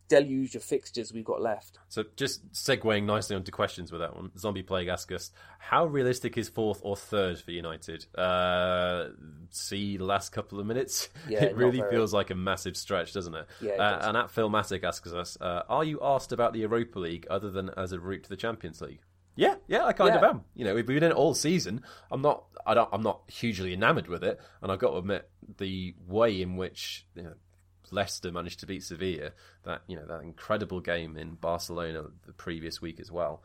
[0.08, 1.78] deluge of fixtures we've got left.
[1.88, 5.30] So, just segueing nicely onto questions with that one, Zombie Plague asks us,
[5.60, 8.04] how realistic is fourth or third for United?
[8.16, 9.10] Uh,
[9.50, 11.08] see the last couple of minutes?
[11.28, 13.46] Yeah, it really feels like a massive stretch, doesn't it?
[13.62, 16.98] Yeah, it uh, and at Philmatic asks us, uh, are you asked about the Europa
[16.98, 19.00] League other than as a route to the Champions League?
[19.36, 20.18] Yeah, yeah, I kind Yeah.
[20.18, 20.44] of am.
[20.54, 21.82] You know, we've been in it all season.
[22.10, 25.28] I'm not, I don't, I'm not hugely enamoured with it, and I've got to admit
[25.58, 27.34] the way in which you know,
[27.90, 29.32] Leicester managed to beat Sevilla,
[29.64, 33.42] that you know that incredible game in Barcelona the previous week as well.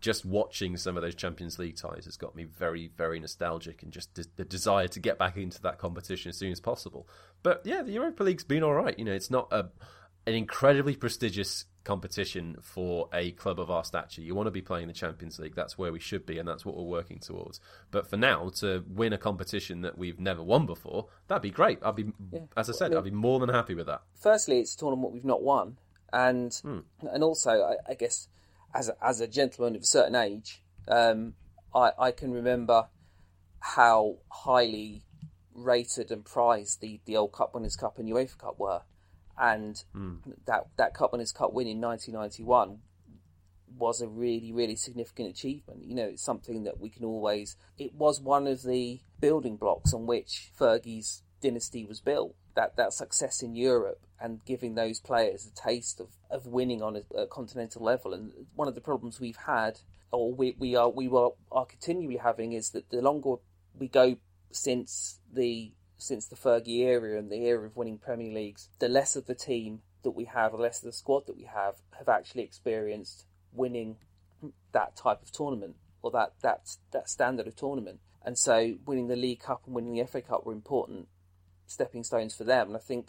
[0.00, 3.92] Just watching some of those Champions League ties has got me very, very nostalgic, and
[3.92, 7.06] just the, the desire to get back into that competition as soon as possible.
[7.42, 8.98] But yeah, the Europa League's been all right.
[8.98, 9.66] You know, it's not a
[10.26, 14.22] an incredibly prestigious competition for a club of our stature.
[14.22, 15.54] You want to be playing the Champions League.
[15.54, 17.60] That's where we should be, and that's what we're working towards.
[17.90, 21.78] But for now, to win a competition that we've never won before, that'd be great.
[21.82, 22.12] I'd be,
[22.56, 24.02] as I said, I'd be more than happy with that.
[24.14, 25.78] Firstly, it's a tournament we've not won,
[26.12, 26.80] and Hmm.
[27.00, 28.28] and also I, I guess
[28.74, 31.34] as a, as a gentleman of a certain age, um,
[31.74, 32.88] I I can remember
[33.60, 35.04] how highly
[35.54, 38.82] rated and prized the, the old Cup Winners' Cup and UEFA Cup were,
[39.38, 40.16] and hmm.
[40.46, 42.78] that that Cup Winners' Cup win in 1991
[43.78, 45.84] was a really really significant achievement.
[45.84, 47.56] You know, it's something that we can always.
[47.78, 52.34] It was one of the building blocks on which Fergie's dynasty was built.
[52.54, 56.96] That that success in Europe and giving those players a taste of, of winning on
[56.96, 58.14] a, a continental level.
[58.14, 59.80] And one of the problems we've had,
[60.12, 63.36] or we, we are we were, are continually having, is that the longer
[63.76, 64.16] we go
[64.52, 65.72] since the
[66.02, 69.34] since the Fergie era and the era of winning Premier Leagues, the less of the
[69.34, 73.24] team that we have, the less of the squad that we have, have actually experienced
[73.52, 73.96] winning
[74.72, 78.00] that type of tournament or that that that standard of tournament.
[78.24, 81.08] And so, winning the League Cup and winning the FA Cup were important
[81.66, 82.68] stepping stones for them.
[82.68, 83.08] And I think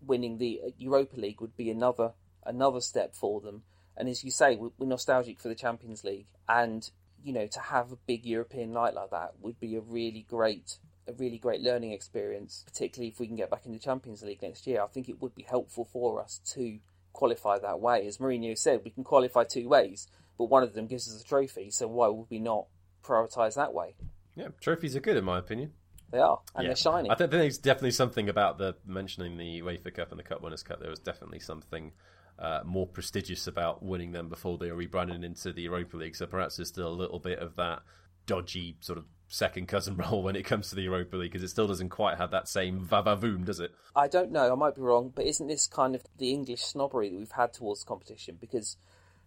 [0.00, 2.12] winning the Europa League would be another
[2.44, 3.62] another step for them.
[3.96, 6.88] And as you say, we're nostalgic for the Champions League, and
[7.22, 10.78] you know to have a big European night like that would be a really great
[11.06, 14.42] a really great learning experience, particularly if we can get back in the Champions League
[14.42, 14.82] next year.
[14.82, 16.78] I think it would be helpful for us to
[17.12, 18.06] qualify that way.
[18.06, 20.06] As Mourinho said, we can qualify two ways,
[20.38, 22.66] but one of them gives us a trophy, so why would we not
[23.04, 23.94] prioritise that way?
[24.34, 25.72] Yeah, trophies are good in my opinion.
[26.10, 26.68] They are, and Yeah.
[26.70, 27.10] they're shiny.
[27.10, 30.62] I think there's definitely something about the mentioning the UEFA Cup and the Cup Winners'
[30.62, 30.80] Cup.
[30.80, 31.92] There was definitely something
[32.38, 36.16] uh, more prestigious about winning them before they were rebranded into the Europa League.
[36.16, 37.82] So perhaps there's still a little bit of that
[38.26, 39.04] dodgy sort of
[39.34, 42.18] second cousin role when it comes to the Europa League because it still doesn't quite
[42.18, 43.74] have that same va-va-voom, does it?
[43.94, 47.10] I don't know, I might be wrong, but isn't this kind of the English snobbery
[47.10, 48.38] that we've had towards the competition?
[48.40, 48.76] Because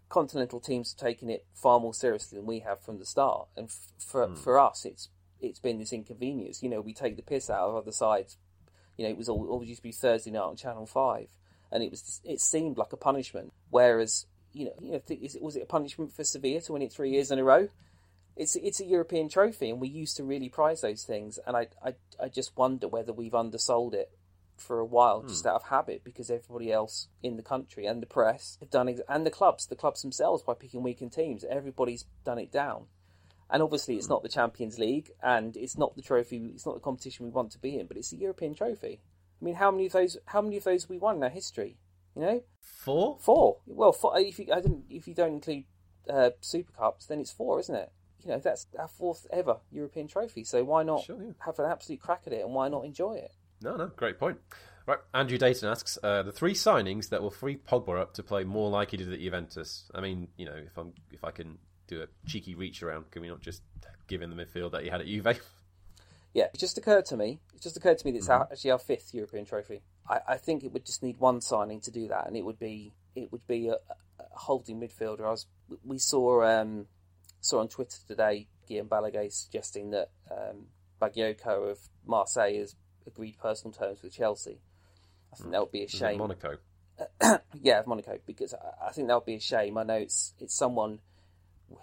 [0.09, 3.67] continental teams have taken it far more seriously than we have from the start, and
[3.67, 4.35] f- for hmm.
[4.35, 6.63] for us, it's it's been this inconvenience.
[6.63, 8.37] You know, we take the piss out of other sides.
[8.97, 11.29] You know, it was all, always used to be Thursday night on Channel Five,
[11.71, 13.53] and it was it seemed like a punishment.
[13.69, 16.73] Whereas, you know, you know, th- is it, was it a punishment for Sevilla to
[16.73, 17.69] win it three years in a row?
[18.37, 21.39] It's it's a European trophy, and we used to really prize those things.
[21.45, 24.11] And I I, I just wonder whether we've undersold it
[24.57, 28.07] for a while, just out of habit, because everybody else in the country and the
[28.07, 32.05] press have done, ex- and the clubs, the clubs themselves, by picking weakened teams, everybody's
[32.25, 32.85] done it down.
[33.49, 36.81] And obviously, it's not the Champions League, and it's not the trophy, it's not the
[36.81, 38.99] competition we want to be in, but it's the European trophy.
[39.41, 40.17] I mean, how many of those?
[40.25, 41.77] How many of those have we won in our history?
[42.15, 43.17] You know, Four?
[43.21, 43.57] four.
[43.67, 45.65] Well, four, if you I didn't, if you don't include
[46.09, 47.91] uh, Super Cups, then it's four, isn't it?
[48.27, 50.43] You know, that's our fourth ever European trophy.
[50.43, 51.31] So why not Sure, yeah.
[51.45, 53.31] have an absolute crack at it, and why not enjoy it?
[53.61, 54.37] No, no, great point.
[54.85, 58.43] Right, Andrew Dayton asks uh, the three signings that will free Pogba up to play
[58.43, 59.89] more like he did at Juventus.
[59.95, 61.57] I mean, you know, if I'm if I can
[61.87, 63.61] do a cheeky reach around, can we not just
[64.07, 65.39] give him the midfield that he had at Juve?
[66.33, 67.39] Yeah, it just occurred to me.
[67.55, 68.41] It just occurred to me that it's Mm-hmm.
[68.41, 69.81] our, actually our fifth European trophy.
[70.09, 72.59] I, I think it would just need one signing to do that, and it would
[72.59, 75.21] be it would be a, a holding midfielder.
[75.25, 75.47] I was
[75.83, 76.85] we saw um,
[77.41, 80.65] saw on Twitter today Guillem Balagué suggesting that um,
[81.01, 82.75] Bakayoko of Marseille has
[83.05, 84.59] agreed personal terms with Chelsea.
[85.31, 86.19] I think that would be a shame.
[86.19, 86.57] Monaco.
[87.61, 89.77] yeah, of Monaco, because I, I think that would be a shame.
[89.77, 90.99] I know it's it's someone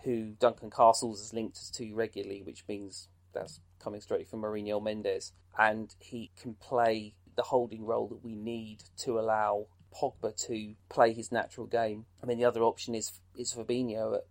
[0.05, 4.83] who Duncan Castles is linked us to regularly, which means that's coming straight from Mourinho
[4.83, 10.75] Mendes, and he can play the holding role that we need to allow Pogba to
[10.89, 12.07] play his natural game.
[12.23, 14.25] I mean, the other option is is Fabinho at,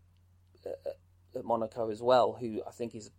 [0.66, 0.98] at,
[1.36, 3.12] at Monaco as well, who I think is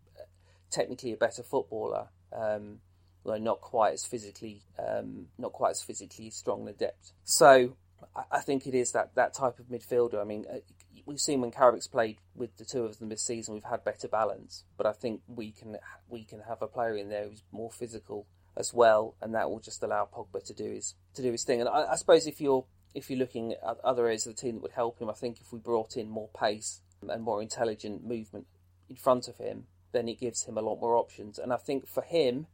[0.70, 2.08] technically a better footballer.
[2.32, 2.80] Um,
[3.24, 7.12] not quite as physically, um, not quite as physically strong and adept.
[7.24, 7.76] So
[8.14, 10.20] I, I think it is that, that type of midfielder.
[10.20, 10.58] I mean, uh,
[11.06, 14.08] we've seen when Carrick's played with the two of them this season, we've had better
[14.08, 14.64] balance.
[14.76, 15.76] But I think we can
[16.08, 19.60] we can have a player in there who's more physical as well, and that will
[19.60, 21.60] just allow Pogba to do his to do his thing.
[21.60, 24.54] And I, I suppose if you're if you're looking at other areas of the team
[24.54, 28.04] that would help him, I think if we brought in more pace and more intelligent
[28.04, 28.46] movement
[28.88, 31.38] in front of him, then it gives him a lot more options.
[31.38, 32.46] And I think for him,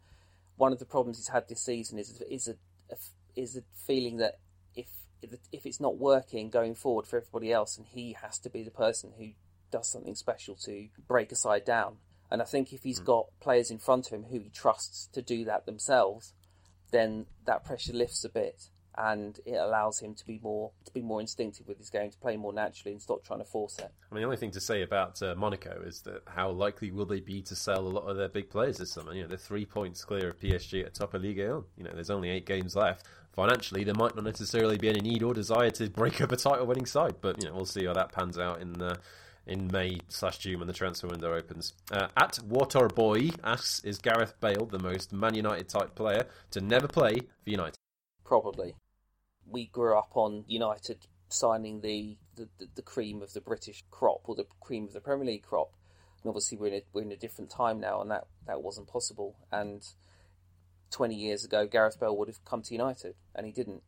[0.56, 2.56] one of the problems he's had this season is is a,
[2.90, 2.96] a
[3.34, 4.38] is a feeling that
[4.74, 4.88] if
[5.52, 8.70] if it's not working going forward for everybody else, and he has to be the
[8.70, 9.30] person who
[9.70, 11.96] does something special to break a side down.
[12.30, 13.06] And I think if he's mm.
[13.06, 16.32] got players in front of him who he trusts to do that themselves,
[16.90, 21.00] then that pressure lifts a bit and it allows him to be more to be
[21.00, 23.90] more instinctive with his game, to play more naturally and stop trying to force it.
[24.10, 27.06] I mean, the only thing to say about uh, Monaco is that how likely will
[27.06, 29.14] they be to sell a lot of their big players this summer?
[29.14, 31.64] You know, they're three points clear of PSG at top of Ligue 1.
[31.76, 33.06] You know, there's only eight games left.
[33.32, 36.86] Financially, there might not necessarily be any need or desire to break up a title-winning
[36.86, 38.80] side, but you know, we'll see how that pans out in.
[38.80, 38.96] Uh,
[39.46, 41.72] in May slash June when the transfer window opens.
[41.90, 46.60] Uh, at Water Boy asks, is Gareth Bale the most Man United type player to
[46.60, 47.79] never play for United?
[48.30, 48.76] Probably
[49.44, 54.36] we grew up on United signing the, the, the, cream of the British crop or
[54.36, 55.72] the cream of the Premier League crop.
[56.22, 58.86] And obviously, we're in a, we're in a different time now, and that, that wasn't
[58.86, 59.34] possible.
[59.50, 59.82] And
[60.92, 63.82] 20 years ago, Gareth Bale would have come to United, and he didn't.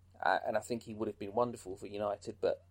[0.45, 2.63] And I think he would have been wonderful for United, but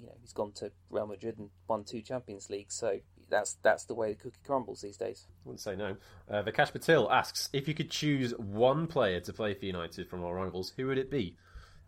[0.00, 3.84] you know he's gone to Real Madrid and won two Champions Leagues, so that's that's
[3.84, 5.26] the way the cookie crumbles these days.
[5.28, 5.96] I Wouldn't say no.
[6.28, 10.24] Uh, Vikash Patil asks if you could choose one player to play for United from
[10.24, 11.36] our rivals, who would it be?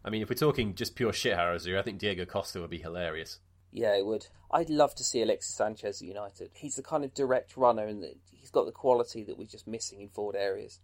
[0.04, 2.78] I mean, if we're talking just pure shithouse here, I think Diego Costa would be
[2.78, 3.38] hilarious.
[3.72, 4.26] Yeah, it would.
[4.50, 6.50] I'd love to see Alexis Sanchez at United.
[6.54, 10.00] He's the kind of direct runner, and he's got the quality that we're just missing
[10.00, 10.80] in forward areas.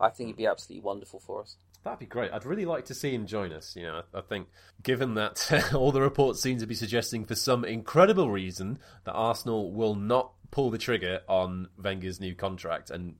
[0.00, 1.56] I think he'd be absolutely wonderful for us.
[1.84, 2.32] That'd be great.
[2.32, 3.74] I'd really like to see him join us.
[3.74, 4.48] You know, I, I think
[4.82, 9.72] given that all the reports seem to be suggesting for some incredible reason that Arsenal
[9.72, 13.14] will not pull the trigger on Wenger's new contract and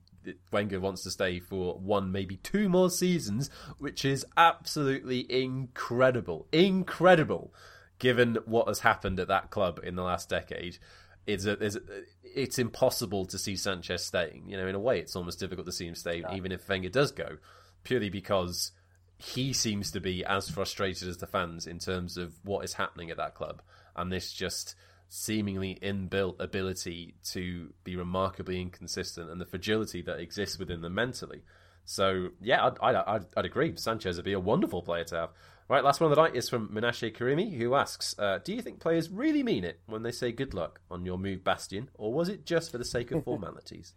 [0.51, 6.47] Wenger wants to stay for one, maybe two more seasons, which is absolutely incredible.
[6.51, 7.53] Incredible,
[7.99, 10.77] given what has happened at that club in the last decade.
[11.25, 11.81] It's, a, it's, a,
[12.23, 14.45] it's impossible to see Sanchez staying.
[14.47, 16.89] You know, in a way, it's almost difficult to see him stay, even if Wenger
[16.89, 17.37] does go,
[17.83, 18.71] purely because
[19.17, 23.09] he seems to be as frustrated as the fans in terms of what is happening
[23.09, 23.61] at that club.
[23.95, 24.75] And this just
[25.07, 31.43] seemingly inbuilt ability to be remarkably inconsistent and the fragility that exists within them mentally.
[31.85, 33.75] So yeah, I'd, I'd, I'd, agree.
[33.75, 35.29] Sanchez would be a wonderful player to have.
[35.69, 38.61] Right, last one of the night is from Menashe Karimi, who asks, uh, "Do you
[38.61, 42.13] think players really mean it when they say good luck on your move, Bastian, or
[42.13, 43.93] was it just for the sake of formalities?"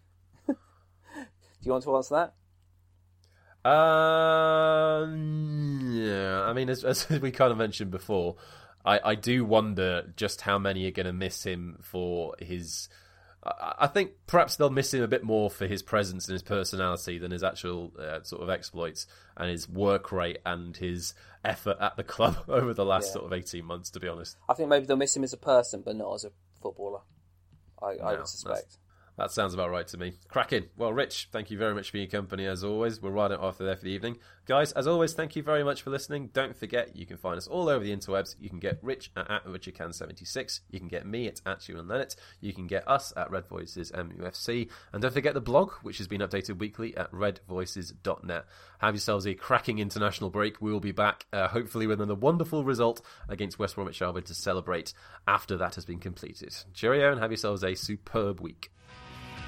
[0.46, 0.54] Do
[1.62, 2.34] you want to answer that?
[3.66, 5.06] Uh,
[5.90, 6.42] yeah.
[6.42, 8.36] I mean, as, as we kind of mentioned before,
[8.84, 12.88] I, I do wonder just how many are going to miss him for his.
[13.44, 17.18] I think perhaps they'll miss him a bit more for his presence and his personality
[17.18, 19.06] than his actual uh, sort of exploits
[19.36, 21.14] and his work rate and his
[21.44, 23.12] effort at the club over the last yeah.
[23.12, 24.36] sort of 18 months, to be honest.
[24.48, 27.00] I think maybe they'll miss him as a person, but not as a footballer.
[27.80, 28.78] I, no, I would suspect.
[29.16, 30.12] That sounds about right to me.
[30.28, 30.66] Cracking.
[30.76, 33.00] Well, Rich, thank you very much for your company as always.
[33.00, 34.18] We're right off there for the evening.
[34.44, 36.28] Guys, as always, thank you very much for listening.
[36.34, 38.36] Don't forget, you can find us all over the interwebs.
[38.38, 40.60] You can get Rich at, at RichardCan76.
[40.70, 42.14] You can get me at, at and Leonard.
[42.40, 44.70] You can get us at Red Voices MUFC.
[44.92, 48.44] And don't forget the blog, which has been updated weekly at redvoices.net.
[48.80, 50.60] Have yourselves a cracking international break.
[50.60, 53.00] We will be back, uh, hopefully, with another wonderful result
[53.30, 54.92] against West Bromwich Albion to celebrate
[55.26, 56.54] after that has been completed.
[56.74, 58.70] Cheerio and have yourselves a superb week.